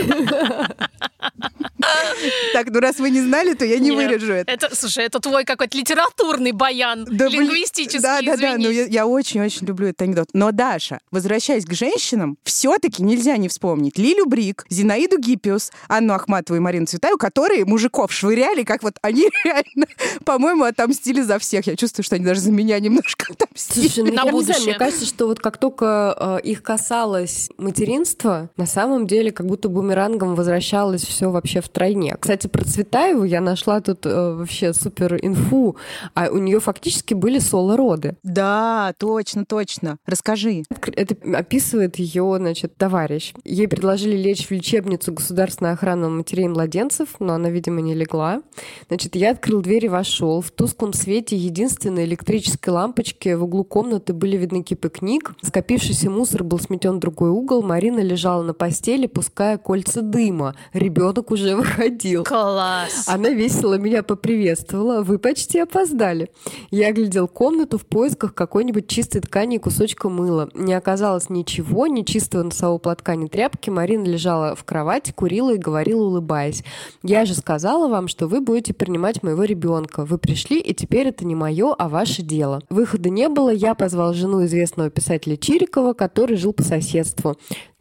Так, 2.54 2.67
ну 2.69 2.80
раз 2.80 2.99
вы 2.99 3.10
не 3.10 3.21
знали, 3.21 3.54
то 3.54 3.65
я 3.65 3.80
не 3.80 3.91
вырежу 3.91 4.34
это. 4.34 4.52
это. 4.52 4.75
Слушай, 4.75 5.06
это 5.06 5.19
твой 5.19 5.45
какой-то 5.45 5.78
литературный 5.78 6.52
баян, 6.52 7.06
да, 7.06 7.28
лингвистический, 7.28 7.99
Да, 7.99 8.21
да, 8.21 8.38
да, 8.38 8.58
ну 8.58 8.69
я 8.69 9.06
очень-очень 9.06 9.67
люблю 9.67 9.88
этот 9.88 10.02
анекдот. 10.04 10.30
Но, 10.34 10.52
Даша, 10.52 10.99
возвращаясь 11.12 11.65
к 11.65 11.73
женщинам, 11.73 12.38
все-таки 12.43 13.04
нельзя 13.04 13.38
не 13.38 13.47
вспомнить 13.47 13.97
Лилю 13.97 14.25
Брик, 14.25 14.65
Зинаиду 14.69 15.17
Гиппиус, 15.19 15.71
Анну 15.88 16.13
Ахматову 16.13 16.58
и 16.58 16.60
Марину 16.60 16.86
Цветаеву, 16.86 17.17
которые 17.17 17.65
мужиков 17.65 18.12
швыряли, 18.12 18.63
как 18.63 18.84
вот 18.84 18.95
они 19.02 19.30
реально, 19.43 19.88
по-моему, 20.25 20.63
отомстили 20.63 21.21
за 21.21 21.39
всех. 21.39 21.67
Я 21.67 21.75
чувствую, 21.75 22.04
что 22.04 22.15
они 22.15 22.25
даже 22.25 22.41
за 22.41 22.52
меня 22.52 22.80
немножко 22.80 23.28
отомстили. 23.32 23.88
Слушай, 23.88 24.10
ну, 24.10 24.15
на 24.15 24.25
я 24.25 24.32
будущее. 24.32 24.47
Не 24.47 24.62
знаю, 24.62 24.63
мне 24.63 24.73
кажется, 24.80 25.06
что 25.06 25.28
вот 25.28 25.39
как 25.39 25.58
только 25.58 26.39
э, 26.43 26.47
их 26.47 26.63
касалось 26.63 27.49
материнства, 27.58 28.49
на 28.58 28.65
самом 28.65 29.08
деле 29.08 29.32
как 29.32 29.45
будто 29.45 29.69
бумерангом 29.69 30.36
возвращалось 30.36 31.04
все 31.04 31.30
вообще 31.30 31.62
в 31.62 31.69
тройне. 31.80 32.18
Кстати, 32.20 32.48
про 32.48 32.65
Цветаеву 32.65 33.24
я 33.24 33.39
нашла 33.39 33.80
тут 33.80 34.06
э, 34.06 34.34
вообще 34.34 34.74
супер 34.74 35.18
инфу, 35.22 35.78
а 36.13 36.28
у 36.30 36.38
нее 36.38 36.60
фактически 36.60 37.13
были 37.13 37.39
соло-роды. 37.39 38.18
Да, 38.22 38.94
точно, 38.98 39.46
точно. 39.46 39.98
Расскажи. 40.06 40.63
Это 40.96 41.15
описывает 41.38 41.96
ее, 41.96 42.36
значит, 42.38 42.76
товарищ. 42.76 43.34
Ей 43.46 43.68
предложили 43.70 44.18
лечь 44.18 44.48
в 44.48 44.52
лечебницу 44.52 45.13
государственной 45.13 45.72
охраны 45.72 46.10
матерей 46.10 46.46
и 46.46 46.50
младенцев, 46.50 47.15
но 47.20 47.34
она, 47.34 47.50
видимо, 47.50 47.80
не 47.80 47.96
легла. 47.96 48.42
Значит, 48.89 49.15
я 49.15 49.32
открыл 49.32 49.62
дверь 49.62 49.86
и 49.86 49.89
вошел. 49.89 50.42
В 50.42 50.52
тусклом 50.52 50.92
свете 50.92 51.38
единственной 51.38 52.04
электрической 52.04 52.74
лампочки 52.74 53.34
в 53.34 53.44
углу 53.46 53.63
комнаты 53.63 54.13
были 54.13 54.36
видны 54.36 54.63
кипы 54.63 54.89
книг. 54.89 55.34
Скопившийся 55.42 56.10
мусор 56.10 56.44
был 56.44 56.60
сметен 56.60 56.98
в 56.98 57.00
другой 57.00 57.30
угол. 57.30 57.63
Марина 57.63 58.02
лежала 58.02 58.44
на 58.44 58.54
постели, 58.54 59.08
пуская 59.08 59.58
кольца 59.58 60.02
дыма. 60.02 60.56
Ребенок 60.74 61.32
уже 61.32 61.56
выходил. 61.69 62.23
Класс! 62.23 63.05
Она 63.08 63.29
весело 63.29 63.75
меня 63.75 64.03
поприветствовала. 64.03 65.03
Вы 65.03 65.19
почти 65.19 65.60
опоздали. 65.60 66.29
Я 66.71 66.91
глядел 66.91 67.27
комнату 67.27 67.77
в 67.77 67.86
поисках 67.86 68.34
какой-нибудь 68.34 68.88
чистой 68.88 69.21
ткани 69.21 69.58
и 69.58 69.60
кусочка 69.60 70.10
мыла. 70.10 70.49
Не 70.53 70.73
оказалось 70.73 71.29
ничего, 71.29 71.88
ни 71.88 72.03
чистого 72.03 72.43
носового 72.43 72.77
платка, 72.77 73.15
ни 73.15 73.27
тряпки. 73.27 73.69
Марина 73.69 74.05
лежала 74.05 74.55
в 74.55 74.63
кровати, 74.63 75.12
курила 75.12 75.53
и 75.53 75.58
говорила, 75.58 76.03
улыбаясь. 76.03 76.63
Я 77.03 77.25
же 77.25 77.36
сказала 77.36 77.88
вам, 77.88 78.08
что 78.08 78.27
вы 78.27 78.41
будете 78.41 78.73
принимать 78.73 79.23
моего 79.23 79.43
ребенка. 79.43 80.05
Вы 80.05 80.17
пришли, 80.17 80.60
и 80.60 80.73
теперь 80.73 81.08
это 81.08 81.25
не 81.25 81.36
мое, 81.36 81.73
а 81.73 81.89
ваше 81.89 82.21
дело. 82.21 82.62
Выхода 82.69 83.10
не 83.10 83.29
было, 83.29 83.49
я 83.49 83.75
позвал 83.75 84.13
жену 84.13 84.45
известного 84.45 84.89
писателя 84.89 85.38
Чирикова, 85.38 85.93
который 85.93 86.38
жил 86.38 86.53
по 86.53 86.63
соседству 86.63 87.38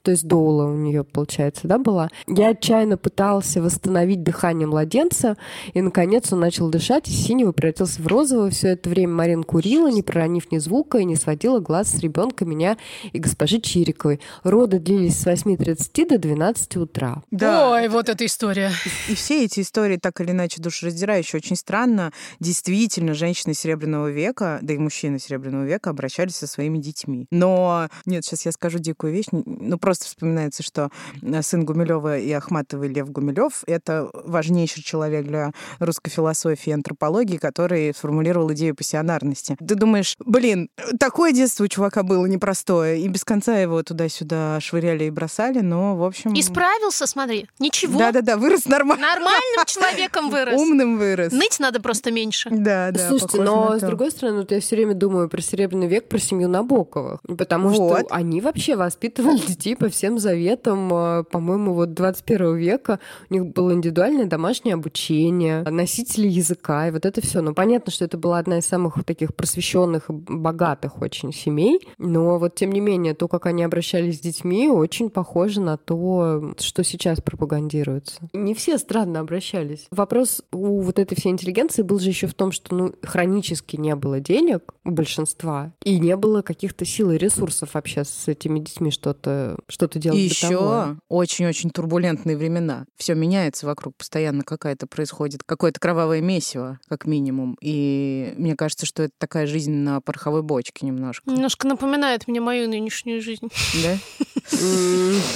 то 0.09 0.13
есть 0.13 0.27
доула 0.27 0.65
у 0.65 0.75
нее, 0.75 1.05
получается, 1.05 1.69
да, 1.69 1.77
была. 1.77 2.09
Я 2.27 2.49
отчаянно 2.49 2.97
пытался 2.97 3.61
восстановить 3.61 4.23
дыхание 4.23 4.67
младенца, 4.67 5.37
и, 5.75 5.83
наконец, 5.83 6.33
он 6.33 6.41
начал 6.41 6.71
дышать, 6.71 7.07
из 7.09 7.27
синего 7.27 7.53
превратился 7.53 8.01
в 8.01 8.07
розового. 8.07 8.49
Все 8.49 8.69
это 8.69 8.89
время 8.89 9.13
Марин 9.13 9.43
курила, 9.45 9.89
не 9.89 10.03
проронив 10.03 10.51
ни 10.51 10.57
звука, 10.57 10.97
и 10.97 11.05
не 11.05 11.15
сводила 11.15 11.61
глаз 11.61 11.91
с 11.91 11.99
ребенка 11.99 12.47
меня 12.47 12.79
и 13.13 13.19
госпожи 13.19 13.61
Чириковой. 13.61 14.19
Роды 14.45 14.79
длились 14.79 15.19
с 15.21 15.27
8.30 15.27 16.09
до 16.09 16.17
12 16.17 16.77
утра. 16.79 17.23
Да. 17.31 17.73
Ой, 17.73 17.89
вот 17.89 18.09
эта 18.09 18.25
история. 18.25 18.73
И, 19.09 19.13
и 19.13 19.15
все 19.15 19.45
эти 19.45 19.61
истории 19.61 19.99
так 19.99 20.23
или 20.23 20.31
иначе 20.31 20.63
душераздирающие. 20.63 21.37
Очень 21.37 21.57
странно. 21.57 22.15
Действительно, 22.41 23.13
женщины 23.13 23.53
Серебряного 23.53 24.11
века, 24.11 24.59
да 24.63 24.73
и 24.73 24.79
мужчины 24.79 25.19
Серебряного 25.19 25.65
века 25.65 25.91
обращались 25.91 26.37
со 26.37 26.47
своими 26.47 26.79
детьми. 26.79 27.27
Но, 27.31 27.91
нет, 28.07 28.25
сейчас 28.25 28.47
я 28.47 28.53
скажу 28.53 28.79
дикую 28.79 29.13
вещь, 29.13 29.27
ну, 29.33 29.77
просто 29.79 29.98
вспоминается, 30.07 30.63
что 30.63 30.91
э, 31.23 31.43
сын 31.43 31.65
Гумилева 31.65 32.19
и 32.19 32.31
Ахматовой 32.33 32.89
Лев 32.89 33.11
Гумилев— 33.11 33.65
это 33.67 34.11
важнейший 34.13 34.83
человек 34.83 35.27
для 35.27 35.53
русской 35.79 36.11
философии 36.11 36.71
и 36.71 36.73
антропологии, 36.73 37.37
который 37.37 37.93
сформулировал 37.95 38.53
идею 38.53 38.75
пассионарности. 38.75 39.57
Ты 39.59 39.75
думаешь, 39.75 40.17
блин, 40.25 40.71
такое 40.99 41.33
детство 41.33 41.65
у 41.65 41.69
чувака 41.69 42.03
было 42.03 42.27
непростое, 42.27 43.01
и 43.01 43.09
без 43.09 43.25
конца 43.25 43.59
его 43.59 43.83
туда-сюда 43.83 44.61
швыряли 44.61 45.05
и 45.05 45.11
бросали, 45.11 45.61
но, 45.61 45.97
в 45.97 46.05
общем... 46.05 46.35
И 46.35 46.43
справился, 46.43 47.07
смотри, 47.07 47.47
ничего. 47.59 47.99
Да-да-да, 47.99 48.37
вырос 48.37 48.67
нормально. 48.67 49.07
Нормальным 49.07 49.67
человеком 49.67 50.31
вырос. 50.31 50.61
Умным 50.61 50.99
вырос. 50.99 51.33
Ныть 51.33 51.59
надо 51.61 51.81
просто 51.81 52.11
меньше. 52.11 52.51
Да, 52.51 52.91
да. 52.91 53.09
Слушайте, 53.09 53.43
но 53.43 53.79
с 53.79 53.83
другой 53.83 54.11
стороны, 54.11 54.41
вот 54.41 54.51
я 54.51 54.61
все 54.61 54.77
время 54.77 54.95
думаю 54.95 55.29
про 55.29 55.41
Серебряный 55.41 55.87
век, 55.87 56.09
про 56.09 56.19
семью 56.19 56.49
Набоковых, 56.49 57.21
потому 57.37 57.69
вот. 57.69 58.01
что 58.01 58.15
они 58.15 58.41
вообще 58.41 58.77
воспитывали 58.77 59.39
детей 59.39 59.77
по 59.77 59.88
всем 59.89 60.19
заветам, 60.19 60.93
э, 60.93 61.25
по-моему, 61.25 61.75
вот 61.75 61.95
21 61.95 62.57
века 62.57 63.01
у 63.31 63.35
них 63.35 63.47
было 63.47 63.73
индивидуальное 63.73 64.27
домашнее 64.27 64.75
обучение, 64.75 65.63
носители 65.63 66.29
языка, 66.29 66.89
и 66.89 66.91
вот 66.91 67.07
это 67.07 67.21
все. 67.21 67.41
Ну, 67.41 67.55
понятно, 67.55 67.93
что 67.93 68.05
это 68.05 68.19
была 68.19 68.39
одна 68.39 68.59
из 68.59 68.67
самых 68.67 69.05
таких 69.05 69.35
просвещенных, 69.35 70.05
богатых 70.09 71.01
очень 71.01 71.33
семей, 71.33 71.81
но 71.99 72.39
вот 72.39 72.55
тем 72.55 72.73
не 72.73 72.81
менее, 72.81 73.15
то, 73.15 73.29
как 73.29 73.47
они 73.47 73.65
обращались 73.65 74.19
с 74.19 74.21
детьми, 74.21 74.69
очень 74.69 75.11
похоже 75.11 75.61
на 75.61 75.77
то, 75.77 76.55
что 76.59 76.85
сейчас 76.85 77.21
пропагандируется. 77.21 78.29
Не 78.33 78.55
все 78.55 78.79
странно 78.79 79.21
обращались. 79.21 79.87
Вопрос 79.91 80.43
у 80.53 80.81
вот 80.81 80.99
этой 80.99 81.15
всей 81.17 81.31
интеллигенции 81.31 81.83
был 81.83 81.99
же 81.99 82.09
еще 82.09 82.27
в 82.27 82.35
том, 82.35 82.53
что 82.53 82.75
ну, 82.75 82.95
хронически 83.03 83.77
не 83.77 83.95
было 83.95 84.21
денег 84.21 84.75
у 84.85 84.91
большинства, 84.91 85.73
и 85.85 85.99
не 85.99 86.17
было 86.17 86.43
каких-то 86.43 86.85
сил 86.85 87.11
и 87.11 87.19
ресурсов 87.19 87.75
вообще 87.75 88.05
с 88.05 88.29
этими 88.29 88.59
детьми 88.61 88.91
что-то 88.91 89.57
что 89.69 89.87
делать 89.87 89.99
делать 89.99 90.19
И 90.19 90.23
еще 90.25 90.97
очень-очень 91.09 91.71
турбулентные 91.71 92.37
времена. 92.37 92.87
Все 92.97 93.15
меняется 93.15 93.67
вокруг, 93.67 93.97
постоянно 93.97 94.43
какая-то 94.43 94.87
происходит, 94.87 95.43
какое-то 95.45 95.81
кровавое 95.81 96.21
месиво, 96.21 96.79
как 96.89 97.07
минимум. 97.07 97.57
И 97.61 98.35
мне 98.37 98.57
кажется, 98.57 98.87
что 98.87 99.05
это 99.05 99.13
такая 99.19 99.47
жизнь 99.47 99.73
на 99.73 100.01
пороховой 100.01 100.43
бочке 100.43 100.87
немножко. 100.87 101.31
Немножко 101.31 101.67
напоминает 101.67 102.29
мне 102.29 102.41
мою 102.41 102.69
нынешнюю 102.69 103.21
жизнь. 103.23 103.49
Да? 103.83 103.99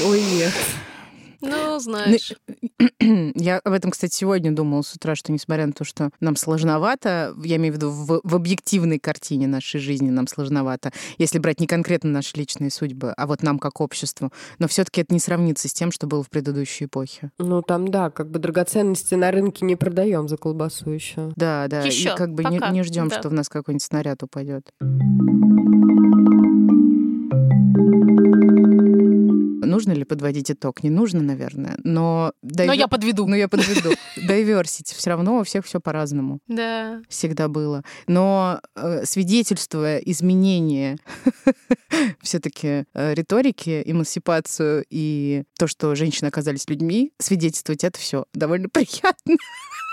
Ой, 0.07 0.23
нет. 0.23 0.53
Ну, 1.43 1.79
знаешь. 1.81 2.33
Я 3.35 3.59
об 3.59 3.73
этом, 3.73 3.91
кстати, 3.91 4.15
сегодня 4.15 4.53
думала 4.53 4.83
с 4.83 4.95
утра, 4.95 5.17
что 5.17 5.33
несмотря 5.33 5.67
на 5.67 5.73
то, 5.73 5.85
что 5.85 6.11
нам 6.21 6.37
сложновато, 6.37 7.35
я 7.43 7.57
имею 7.57 7.75
в 7.75 7.77
виду 7.77 7.91
в, 7.91 8.21
в 8.23 8.35
объективной 8.35 8.99
картине 8.99 9.49
нашей 9.49 9.81
жизни 9.81 10.11
нам 10.11 10.29
сложновато, 10.29 10.93
если 11.19 11.39
брать 11.39 11.61
не 11.61 11.67
конкретно 11.67 12.11
наши 12.11 12.37
личные 12.37 12.71
судьбы, 12.71 13.13
а 13.17 13.27
вот 13.27 13.43
нам 13.43 13.59
как 13.59 13.81
обществу, 13.81 14.33
но 14.59 14.69
все 14.69 14.85
таки 14.85 15.01
это 15.01 15.13
не 15.13 15.21
сравнится 15.21 15.69
с 15.69 15.73
тем, 15.73 15.91
что 15.91 16.07
было 16.07 16.23
в 16.23 16.31
предыдущей 16.31 16.85
эпохе. 16.85 17.33
Ну, 17.39 17.63
там, 17.63 17.89
да, 17.89 18.11
как 18.11 18.31
бы 18.31 18.39
драгоценности 18.39 19.15
на 19.15 19.31
рынке 19.31 19.65
не 19.65 19.75
продаем 19.75 20.29
за 20.29 20.37
колбасу 20.37 20.91
еще. 20.91 21.33
Да, 21.37 21.67
да, 21.69 21.83
еще, 21.83 22.11
и 22.11 22.17
как 22.17 22.33
бы 22.35 22.45
пока. 22.45 22.71
не, 22.71 22.79
не 22.79 22.83
ждем, 22.85 23.09
да. 23.09 23.19
что 23.19 23.29
в 23.29 23.33
нас 23.33 23.49
какой-нибудь 23.49 23.83
снаряд 23.83 24.23
упадет. 24.23 24.71
Нужно 29.65 29.93
ли 29.93 30.05
подводить 30.05 30.51
итог? 30.51 30.83
Не 30.83 30.91
нужно, 30.91 31.21
наверное. 31.21 31.77
Но, 31.85 32.33
дайвер... 32.43 32.75
но 32.75 32.79
я 32.79 32.89
подведу. 32.89 33.27
Но 33.27 33.37
я 33.37 33.49
подведу. 33.49 33.91
Diversity. 34.17 34.95
Все 34.97 35.11
равно 35.11 35.39
у 35.39 35.45
всех 35.45 35.65
все 35.65 35.81
по-разному. 35.81 36.41
Да. 36.49 37.03
Всегда 37.09 37.49
было. 37.49 37.83
Но 38.07 38.61
э, 38.75 39.05
свидетельствуя 39.05 39.99
изменения 39.99 40.99
все-таки 42.21 42.85
э, 42.95 43.15
риторики, 43.15 43.83
эмансипацию 43.85 44.85
и 44.91 45.45
то, 45.59 45.67
что 45.67 45.95
женщины 45.95 46.29
оказались 46.29 46.69
людьми, 46.69 47.13
свидетельствовать 47.19 47.85
это 47.85 47.99
все 47.99 48.25
довольно 48.35 48.69
приятно. 48.73 49.37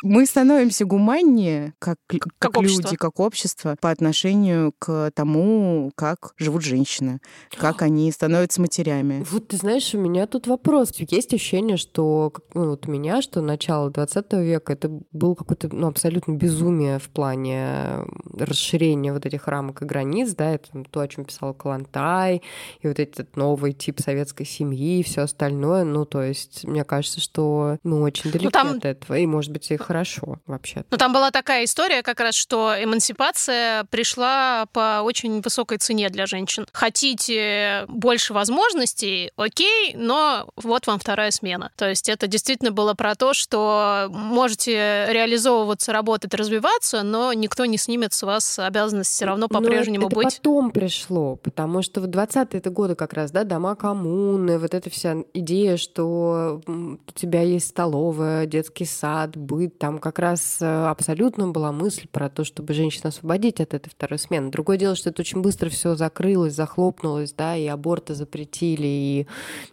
Мы 0.01 0.25
становимся 0.25 0.85
гуманнее, 0.85 1.73
как, 1.77 1.97
как, 2.07 2.21
как 2.39 2.55
люди, 2.55 2.75
общество. 2.75 2.95
как 2.95 3.19
общество, 3.19 3.75
по 3.81 3.89
отношению 3.89 4.73
к 4.79 5.11
тому, 5.13 5.91
как 5.95 6.33
живут 6.37 6.63
женщины, 6.63 7.19
как 7.57 7.81
они 7.81 8.09
становятся 8.11 8.61
матерями. 8.61 9.25
Вот 9.39 9.47
ты 9.47 9.55
знаешь, 9.55 9.93
у 9.93 9.97
меня 9.97 10.27
тут 10.27 10.47
вопрос. 10.47 10.91
Есть 10.97 11.33
ощущение, 11.33 11.77
что 11.77 12.33
ну, 12.53 12.71
вот 12.71 12.89
у 12.89 12.91
меня, 12.91 13.21
что 13.21 13.39
начало 13.39 13.89
20 13.89 14.33
века, 14.33 14.73
это 14.73 14.89
был 15.13 15.33
какой-то 15.33 15.73
ну, 15.73 15.87
абсолютно 15.87 16.33
безумие 16.33 16.99
в 16.99 17.07
плане 17.07 17.99
расширения 18.37 19.13
вот 19.13 19.25
этих 19.25 19.47
рамок 19.47 19.81
и 19.81 19.85
границ, 19.85 20.35
да, 20.35 20.51
это 20.51 20.83
то, 20.91 20.99
о 20.99 21.07
чем 21.07 21.23
писал 21.23 21.53
Калантай, 21.53 22.41
и 22.81 22.87
вот 22.89 22.99
этот 22.99 23.37
новый 23.37 23.71
тип 23.71 24.01
советской 24.01 24.43
семьи 24.43 24.99
и 24.99 25.03
все 25.03 25.21
остальное. 25.21 25.85
Ну, 25.85 26.03
то 26.03 26.21
есть, 26.21 26.65
мне 26.65 26.83
кажется, 26.83 27.21
что 27.21 27.77
ну, 27.85 28.01
очень 28.01 28.31
далеко 28.31 28.43
ну, 28.43 28.51
там... 28.51 28.77
от 28.79 28.83
этого. 28.83 29.17
И, 29.17 29.25
может 29.25 29.53
быть, 29.53 29.71
их 29.71 29.83
хорошо 29.83 30.39
вообще. 30.47 30.83
Ну, 30.91 30.97
там 30.97 31.13
была 31.13 31.31
такая 31.31 31.63
история 31.63 32.03
как 32.03 32.19
раз, 32.19 32.35
что 32.35 32.75
эмансипация 32.77 33.85
пришла 33.85 34.65
по 34.73 34.99
очень 35.01 35.39
высокой 35.39 35.77
цене 35.77 36.09
для 36.09 36.25
женщин. 36.25 36.65
Хотите 36.73 37.85
больше 37.87 38.33
возможностей, 38.33 39.18
окей, 39.35 39.93
но 39.95 40.49
вот 40.55 40.87
вам 40.87 40.99
вторая 40.99 41.31
смена. 41.31 41.71
То 41.75 41.89
есть 41.89 42.09
это 42.09 42.27
действительно 42.27 42.71
было 42.71 42.93
про 42.93 43.15
то, 43.15 43.33
что 43.33 44.07
можете 44.09 45.07
реализовываться, 45.09 45.93
работать, 45.93 46.33
развиваться, 46.33 47.03
но 47.03 47.33
никто 47.33 47.65
не 47.65 47.77
снимет 47.77 48.13
с 48.13 48.23
вас 48.23 48.59
обязанность 48.59 49.11
все 49.11 49.25
равно 49.25 49.47
по-прежнему 49.47 50.07
это 50.07 50.15
быть. 50.15 50.37
потом 50.37 50.71
пришло, 50.71 51.35
потому 51.35 51.81
что 51.81 52.01
в 52.01 52.05
20-е 52.05 52.61
годы 52.71 52.95
как 52.95 53.13
раз, 53.13 53.31
да, 53.31 53.43
дома 53.43 53.75
коммуны, 53.75 54.57
вот 54.59 54.73
эта 54.73 54.89
вся 54.89 55.17
идея, 55.33 55.77
что 55.77 56.61
у 56.67 57.11
тебя 57.13 57.41
есть 57.41 57.69
столовая, 57.69 58.45
детский 58.45 58.85
сад, 58.85 59.35
быт, 59.35 59.77
там 59.77 59.99
как 59.99 60.19
раз 60.19 60.57
э, 60.61 60.65
абсолютно 60.65 61.47
была 61.47 61.71
мысль 61.71 62.07
про 62.11 62.29
то, 62.29 62.43
чтобы 62.43 62.73
женщин 62.73 63.01
освободить 63.05 63.59
от 63.59 63.73
этой 63.73 63.89
второй 63.89 64.19
смены. 64.19 64.51
Другое 64.51 64.77
дело, 64.77 64.95
что 64.95 65.09
это 65.09 65.21
очень 65.21 65.41
быстро 65.41 65.69
все 65.69 65.95
закрылось, 65.95 66.53
захлопнулось, 66.53 67.33
да, 67.33 67.55
и 67.55 67.67
аборты 67.67 68.15
запретили, 68.15 68.87
и 68.87 69.08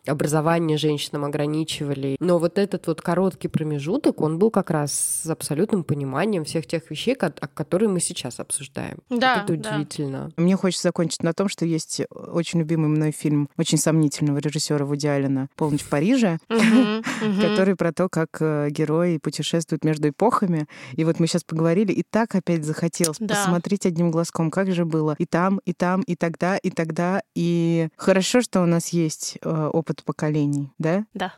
образование 0.07 0.79
женщинам 0.79 1.25
ограничивали. 1.25 2.17
Но 2.21 2.39
вот 2.39 2.59
этот 2.59 2.87
вот 2.87 3.03
короткий 3.03 3.49
промежуток, 3.49 4.21
он 4.21 4.39
был 4.39 4.51
как 4.51 4.71
раз 4.71 4.93
с 5.25 5.31
абсолютным 5.31 5.85
пониманием 5.85 6.45
всех 6.45 6.67
тех 6.67 6.91
вещей, 6.91 7.15
которые 7.15 7.89
мы 7.89 8.01
сейчас 8.01 8.41
обсуждаем. 8.41 8.99
Да, 9.11 9.43
это 9.43 9.53
удивительно. 9.53 10.33
Да. 10.37 10.43
Мне 10.43 10.57
хочется 10.57 10.89
закончить 10.89 11.23
на 11.23 11.33
том, 11.33 11.49
что 11.49 11.65
есть 11.65 12.03
очень 12.11 12.61
любимый 12.61 12.89
мной 12.89 13.11
фильм 13.11 13.49
очень 13.57 13.79
сомнительного 13.79 14.39
режиссера 14.39 14.85
Вуди 14.85 15.07
Аллена 15.07 15.49
«Полночь 15.57 15.83
в 15.83 15.89
Париже», 15.89 16.39
который 16.49 17.77
про 17.77 17.93
то, 17.93 18.09
как 18.09 18.29
э, 18.41 18.69
герои 18.71 19.19
путешествуют 19.19 19.85
между 19.85 20.09
эпохами. 20.09 20.67
И 20.93 21.05
вот 21.05 21.21
мы 21.21 21.27
сейчас 21.27 21.45
поговорили, 21.45 21.93
и 21.93 22.03
так 22.03 22.35
опять 22.35 22.65
захотелось 22.65 23.19
посмотреть 23.19 23.87
одним 23.87 24.11
глазком, 24.11 24.51
как 24.51 24.73
же 24.73 24.85
было 24.85 25.15
и 25.19 25.27
там, 25.27 25.61
и 25.65 25.73
там, 25.73 26.03
и 26.03 26.17
тогда, 26.17 26.57
и 26.57 26.71
тогда. 26.71 27.23
И 27.35 27.89
хорошо, 27.97 28.41
что 28.41 28.63
у 28.63 28.67
нас 28.67 28.89
есть 28.89 29.26
опыт 29.43 30.05
поколений, 30.05 30.71
да? 30.79 31.05
Да. 31.15 31.33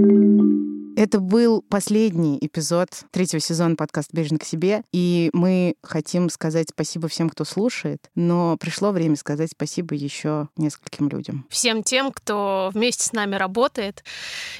Это 1.01 1.19
был 1.19 1.63
последний 1.63 2.37
эпизод 2.39 2.89
третьего 3.09 3.39
сезона 3.39 3.75
подкаста 3.75 4.15
«Бережно 4.15 4.37
к 4.37 4.43
себе», 4.43 4.83
и 4.91 5.31
мы 5.33 5.73
хотим 5.81 6.29
сказать 6.29 6.67
спасибо 6.69 7.07
всем, 7.07 7.27
кто 7.27 7.43
слушает, 7.43 8.11
но 8.13 8.55
пришло 8.57 8.91
время 8.91 9.15
сказать 9.15 9.49
спасибо 9.51 9.95
еще 9.95 10.49
нескольким 10.57 11.09
людям. 11.09 11.47
Всем 11.49 11.81
тем, 11.81 12.11
кто 12.11 12.69
вместе 12.75 13.05
с 13.05 13.13
нами 13.13 13.33
работает 13.33 14.03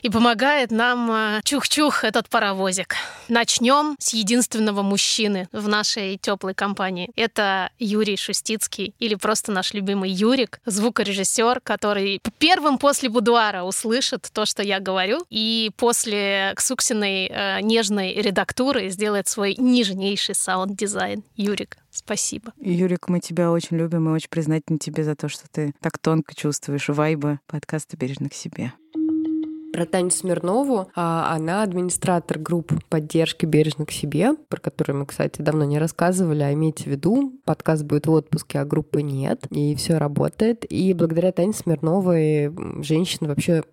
и 0.02 0.10
помогает 0.10 0.72
нам 0.72 1.12
э, 1.12 1.42
чух-чух 1.44 2.04
этот 2.04 2.28
паровозик. 2.28 2.96
Начнем 3.28 3.96
с 4.00 4.16
единственного 4.16 4.82
мужчины 4.82 5.48
в 5.52 5.68
нашей 5.68 6.18
теплой 6.18 6.56
компании. 6.56 7.12
Это 7.16 7.70
Юрий 7.78 8.18
Шустицкий, 8.18 8.96
или 8.98 9.14
просто 9.14 9.52
наш 9.52 9.76
любимый 9.76 10.10
Юрик, 10.10 10.60
звукорежиссер, 10.66 11.62
который 11.62 12.20
первым 12.40 12.80
после 12.80 13.10
будуара 13.10 13.62
услышит 13.62 14.28
то, 14.34 14.48
что 14.48 14.64
я 14.64 14.80
говорю, 14.80 15.24
и 15.30 15.70
после 15.78 16.31
к 16.56 16.58
Ксуксиной 16.58 17.28
э, 17.28 17.62
нежной 17.62 18.14
редактуры 18.14 18.90
сделает 18.90 19.28
свой 19.28 19.56
нежнейший 19.58 20.36
саунд-дизайн. 20.36 21.24
Юрик, 21.36 21.78
спасибо. 21.90 22.54
Юрик, 22.60 23.10
мы 23.10 23.20
тебя 23.20 23.52
очень 23.52 23.78
любим 23.78 24.10
и 24.10 24.12
очень 24.12 24.30
признательны 24.30 24.80
тебе 24.80 25.04
за 25.04 25.16
то, 25.16 25.30
что 25.30 25.50
ты 25.50 25.74
так 25.82 25.98
тонко 25.98 26.36
чувствуешь 26.36 26.90
вайбы 26.90 27.40
подкаста 27.48 27.98
«Бережно 27.98 28.30
к 28.30 28.34
себе». 28.34 28.74
Про 29.72 29.86
Таню 29.86 30.12
Смирнову. 30.12 30.90
А, 30.96 31.34
она 31.34 31.64
администратор 31.64 32.38
групп 32.38 32.74
поддержки 32.90 33.46
«Бережно 33.46 33.86
к 33.86 33.92
себе», 33.92 34.34
про 34.50 34.60
которую 34.60 35.00
мы, 35.00 35.06
кстати, 35.06 35.42
давно 35.42 35.64
не 35.64 35.80
рассказывали, 35.80 36.44
а 36.44 36.54
имейте 36.54 36.84
в 36.84 36.88
виду, 36.88 37.40
подкаст 37.46 37.84
будет 37.84 38.06
в 38.06 38.12
отпуске, 38.12 38.60
а 38.60 38.66
группы 38.66 39.02
нет, 39.02 39.46
и 39.50 39.74
все 39.76 39.98
работает. 39.98 40.66
И 40.70 40.94
благодаря 40.94 41.32
Тане 41.32 41.54
Смирновой 41.54 42.54
женщины 42.84 43.30
вообще 43.30 43.64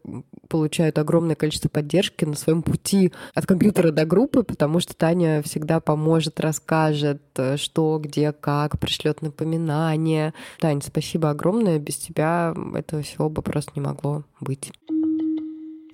получают 0.49 0.99
огромное 0.99 1.37
количество 1.37 1.69
поддержки 1.69 2.25
на 2.25 2.35
своем 2.35 2.63
пути 2.63 3.13
от 3.35 3.47
компьютера 3.47 3.93
до 3.93 4.05
группы, 4.05 4.43
потому 4.43 4.81
что 4.81 4.97
Таня 4.97 5.43
всегда 5.43 5.81
поможет, 5.81 6.41
расскажет, 6.41 7.23
что, 7.57 7.99
где, 8.03 8.33
как, 8.33 8.79
пришлет 8.79 9.23
напоминания. 9.23 10.35
Таня, 10.59 10.81
спасибо 10.85 11.31
огромное. 11.31 11.79
Без 11.79 11.97
тебя 11.97 12.55
этого 12.75 13.03
всего 13.03 13.29
бы 13.29 13.43
просто 13.43 13.73
не 13.75 13.81
могло 13.81 14.25
быть. 14.41 14.73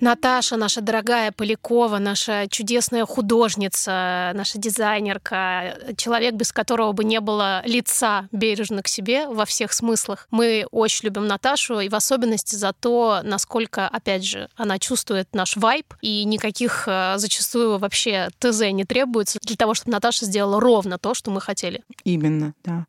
Наташа, 0.01 0.57
наша 0.57 0.81
дорогая 0.81 1.33
Полякова, 1.33 1.99
наша 1.99 2.47
чудесная 2.49 3.07
художница, 3.07 4.33
наша 4.35 4.59
дизайнерка, 4.59 5.79
человек, 5.97 6.35
без 6.35 6.53
которого 6.53 6.93
бы 6.93 7.05
не 7.05 7.21
было 7.21 7.63
лица 7.65 8.29
бережно 8.33 8.83
к 8.83 8.89
себе 8.89 9.29
во 9.29 9.45
всех 9.45 9.73
смыслах. 9.73 10.27
Мы 10.31 10.67
очень 10.71 11.07
любим 11.07 11.27
Наташу, 11.27 11.81
и 11.81 11.89
в 11.89 11.95
особенности 11.95 12.57
за 12.57 12.73
то, 12.73 13.21
насколько, 13.23 13.89
опять 13.89 14.25
же, 14.25 14.49
она 14.57 14.79
чувствует 14.79 15.29
наш 15.35 15.57
вайб, 15.57 15.95
и 16.01 16.25
никаких 16.25 16.85
э, 16.87 17.15
зачастую 17.17 17.79
вообще 17.79 18.29
ТЗ 18.39 18.73
не 18.73 18.85
требуется 18.85 19.39
для 19.43 19.57
того, 19.57 19.75
чтобы 19.75 19.93
Наташа 19.93 20.27
сделала 20.27 20.61
ровно 20.61 20.99
то, 20.99 21.15
что 21.15 21.31
мы 21.31 21.41
хотели. 21.41 21.83
Именно, 22.05 22.55
да. 22.65 22.87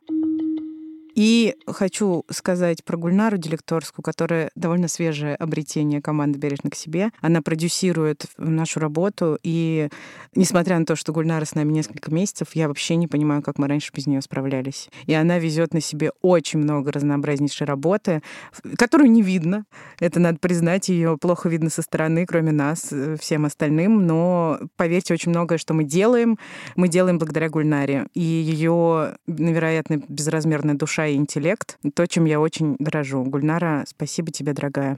И 1.15 1.55
хочу 1.65 2.25
сказать 2.29 2.83
про 2.83 2.97
Гульнару 2.97 3.37
Делекторскую, 3.37 4.03
которая 4.03 4.51
довольно 4.55 4.89
свежее 4.89 5.35
обретение 5.35 6.01
команды 6.01 6.37
«Бережно 6.37 6.69
к 6.69 6.75
себе». 6.75 7.11
Она 7.21 7.41
продюсирует 7.41 8.25
нашу 8.37 8.81
работу, 8.81 9.39
и 9.41 9.87
несмотря 10.35 10.77
на 10.77 10.85
то, 10.85 10.97
что 10.97 11.13
Гульнара 11.13 11.45
с 11.45 11.55
нами 11.55 11.71
несколько 11.71 12.13
месяцев, 12.13 12.49
я 12.53 12.67
вообще 12.67 12.97
не 12.97 13.07
понимаю, 13.07 13.41
как 13.41 13.57
мы 13.57 13.69
раньше 13.69 13.91
без 13.93 14.07
нее 14.07 14.21
справлялись. 14.21 14.89
И 15.05 15.13
она 15.13 15.39
везет 15.39 15.73
на 15.73 15.79
себе 15.79 16.11
очень 16.21 16.59
много 16.59 16.91
разнообразнейшей 16.91 17.65
работы, 17.65 18.21
которую 18.77 19.09
не 19.09 19.21
видно. 19.21 19.65
Это 19.99 20.19
надо 20.19 20.39
признать, 20.39 20.89
ее 20.89 21.17
плохо 21.17 21.47
видно 21.47 21.69
со 21.69 21.81
стороны, 21.81 22.25
кроме 22.25 22.51
нас, 22.51 22.91
э, 22.91 23.15
всем 23.21 23.45
остальным. 23.45 24.05
Но 24.05 24.59
поверьте, 24.75 25.13
очень 25.13 25.29
многое, 25.29 25.59
что 25.59 25.73
мы 25.73 25.85
делаем, 25.85 26.37
мы 26.75 26.89
делаем 26.89 27.19
благодаря 27.19 27.49
Гульнаре. 27.49 28.07
И 28.13 28.21
ее 28.21 29.15
невероятно 29.27 30.01
безразмерная 30.09 30.75
душа 30.75 31.04
и 31.07 31.15
интеллект, 31.15 31.77
то, 31.93 32.05
чем 32.07 32.25
я 32.25 32.39
очень 32.39 32.75
дорожу. 32.79 33.23
Гульнара, 33.23 33.85
спасибо 33.87 34.31
тебе, 34.31 34.53
дорогая. 34.53 34.97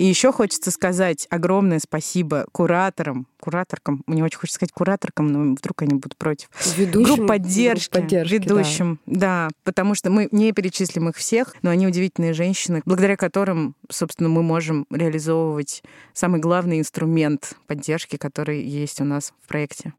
И 0.00 0.04
еще 0.04 0.32
хочется 0.32 0.70
сказать 0.70 1.26
огромное 1.28 1.78
спасибо 1.78 2.46
кураторам, 2.52 3.26
кураторкам, 3.38 4.02
мне 4.06 4.24
очень 4.24 4.38
хочется 4.38 4.56
сказать 4.56 4.72
кураторкам, 4.72 5.26
но 5.26 5.54
вдруг 5.54 5.82
они 5.82 5.94
будут 5.94 6.16
против. 6.16 6.48
Ведущим, 6.76 7.16
групп 7.16 7.28
поддержки, 7.28 7.92
групп 7.92 8.04
поддержки 8.04 8.32
ведущим, 8.32 8.98
да. 9.04 9.48
да, 9.48 9.48
потому 9.62 9.94
что 9.94 10.08
мы 10.08 10.28
не 10.30 10.52
перечислим 10.52 11.10
их 11.10 11.16
всех, 11.16 11.54
но 11.60 11.68
они 11.68 11.86
удивительные 11.86 12.32
женщины, 12.32 12.80
благодаря 12.86 13.18
которым, 13.18 13.74
собственно, 13.90 14.30
мы 14.30 14.42
можем 14.42 14.86
реализовывать 14.90 15.82
самый 16.14 16.40
главный 16.40 16.78
инструмент 16.78 17.54
поддержки, 17.66 18.16
который 18.16 18.62
есть 18.62 19.02
у 19.02 19.04
нас 19.04 19.34
в 19.42 19.48
проекте. 19.48 19.92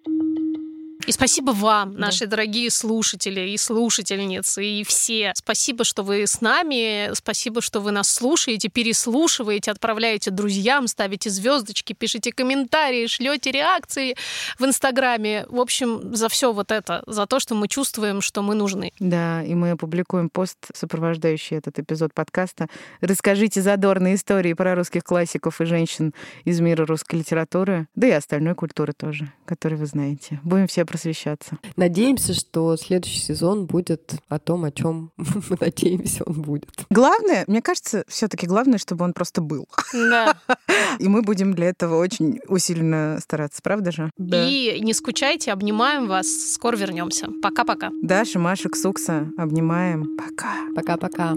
И 1.07 1.11
спасибо 1.11 1.51
вам, 1.51 1.95
наши 1.95 2.25
да. 2.25 2.31
дорогие 2.31 2.69
слушатели 2.69 3.49
и 3.49 3.57
слушательницы, 3.57 4.63
и 4.63 4.83
все. 4.83 5.31
Спасибо, 5.35 5.83
что 5.83 6.03
вы 6.03 6.27
с 6.27 6.41
нами, 6.41 7.13
спасибо, 7.15 7.61
что 7.61 7.79
вы 7.79 7.91
нас 7.91 8.09
слушаете, 8.09 8.69
переслушиваете, 8.69 9.71
отправляете 9.71 10.29
друзьям, 10.29 10.87
ставите 10.87 11.29
звездочки, 11.29 11.93
пишите 11.93 12.31
комментарии, 12.31 13.07
шлете 13.07 13.51
реакции 13.51 14.15
в 14.59 14.65
Инстаграме. 14.65 15.45
В 15.49 15.59
общем, 15.59 16.15
за 16.15 16.29
все 16.29 16.53
вот 16.53 16.71
это, 16.71 17.03
за 17.07 17.25
то, 17.25 17.39
что 17.39 17.55
мы 17.55 17.67
чувствуем, 17.67 18.21
что 18.21 18.43
мы 18.43 18.53
нужны. 18.53 18.91
Да, 18.99 19.43
и 19.43 19.55
мы 19.55 19.71
опубликуем 19.71 20.29
пост, 20.29 20.57
сопровождающий 20.73 21.57
этот 21.57 21.79
эпизод 21.79 22.13
подкаста. 22.13 22.67
Расскажите 23.01 23.61
задорные 23.61 24.15
истории 24.15 24.53
про 24.53 24.75
русских 24.75 25.03
классиков 25.03 25.61
и 25.61 25.65
женщин 25.65 26.13
из 26.45 26.59
мира 26.59 26.85
русской 26.85 27.15
литературы, 27.15 27.87
да 27.95 28.07
и 28.07 28.11
остальной 28.11 28.53
культуры 28.53 28.93
тоже, 28.93 29.31
которую 29.45 29.79
вы 29.79 29.87
знаете. 29.87 30.39
Будем 30.43 30.67
все 30.67 30.83
просвещаться. 30.91 31.57
Надеемся, 31.77 32.33
что 32.33 32.75
следующий 32.75 33.19
сезон 33.19 33.65
будет 33.65 34.13
о 34.27 34.39
том, 34.39 34.65
о 34.65 34.71
чем 34.71 35.11
мы 35.17 35.57
надеемся, 35.59 36.23
он 36.25 36.41
будет. 36.41 36.69
Главное, 36.89 37.45
мне 37.47 37.61
кажется, 37.61 38.03
все-таки 38.09 38.45
главное, 38.45 38.77
чтобы 38.77 39.05
он 39.05 39.13
просто 39.13 39.39
был. 39.39 39.69
Да. 39.93 40.35
И 40.99 41.07
мы 41.07 41.21
будем 41.21 41.53
для 41.53 41.69
этого 41.69 41.97
очень 41.97 42.41
усиленно 42.49 43.19
стараться, 43.21 43.61
правда 43.63 43.91
же? 43.91 44.11
Да. 44.17 44.45
И 44.45 44.81
не 44.81 44.93
скучайте, 44.93 45.53
обнимаем 45.53 46.07
вас. 46.07 46.27
Скоро 46.27 46.75
вернемся. 46.75 47.29
Пока-пока. 47.41 47.89
Даша, 48.01 48.37
Маша, 48.39 48.67
Ксукса, 48.67 49.29
обнимаем. 49.37 50.17
Пока. 50.17 50.55
Пока-пока. 50.75 51.35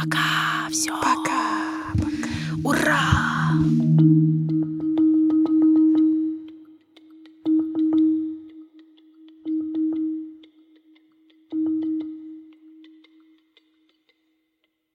Пока. 0.00 0.68
Все. 0.70 0.92
Пока. 1.02 1.92
Ура! 2.64 3.19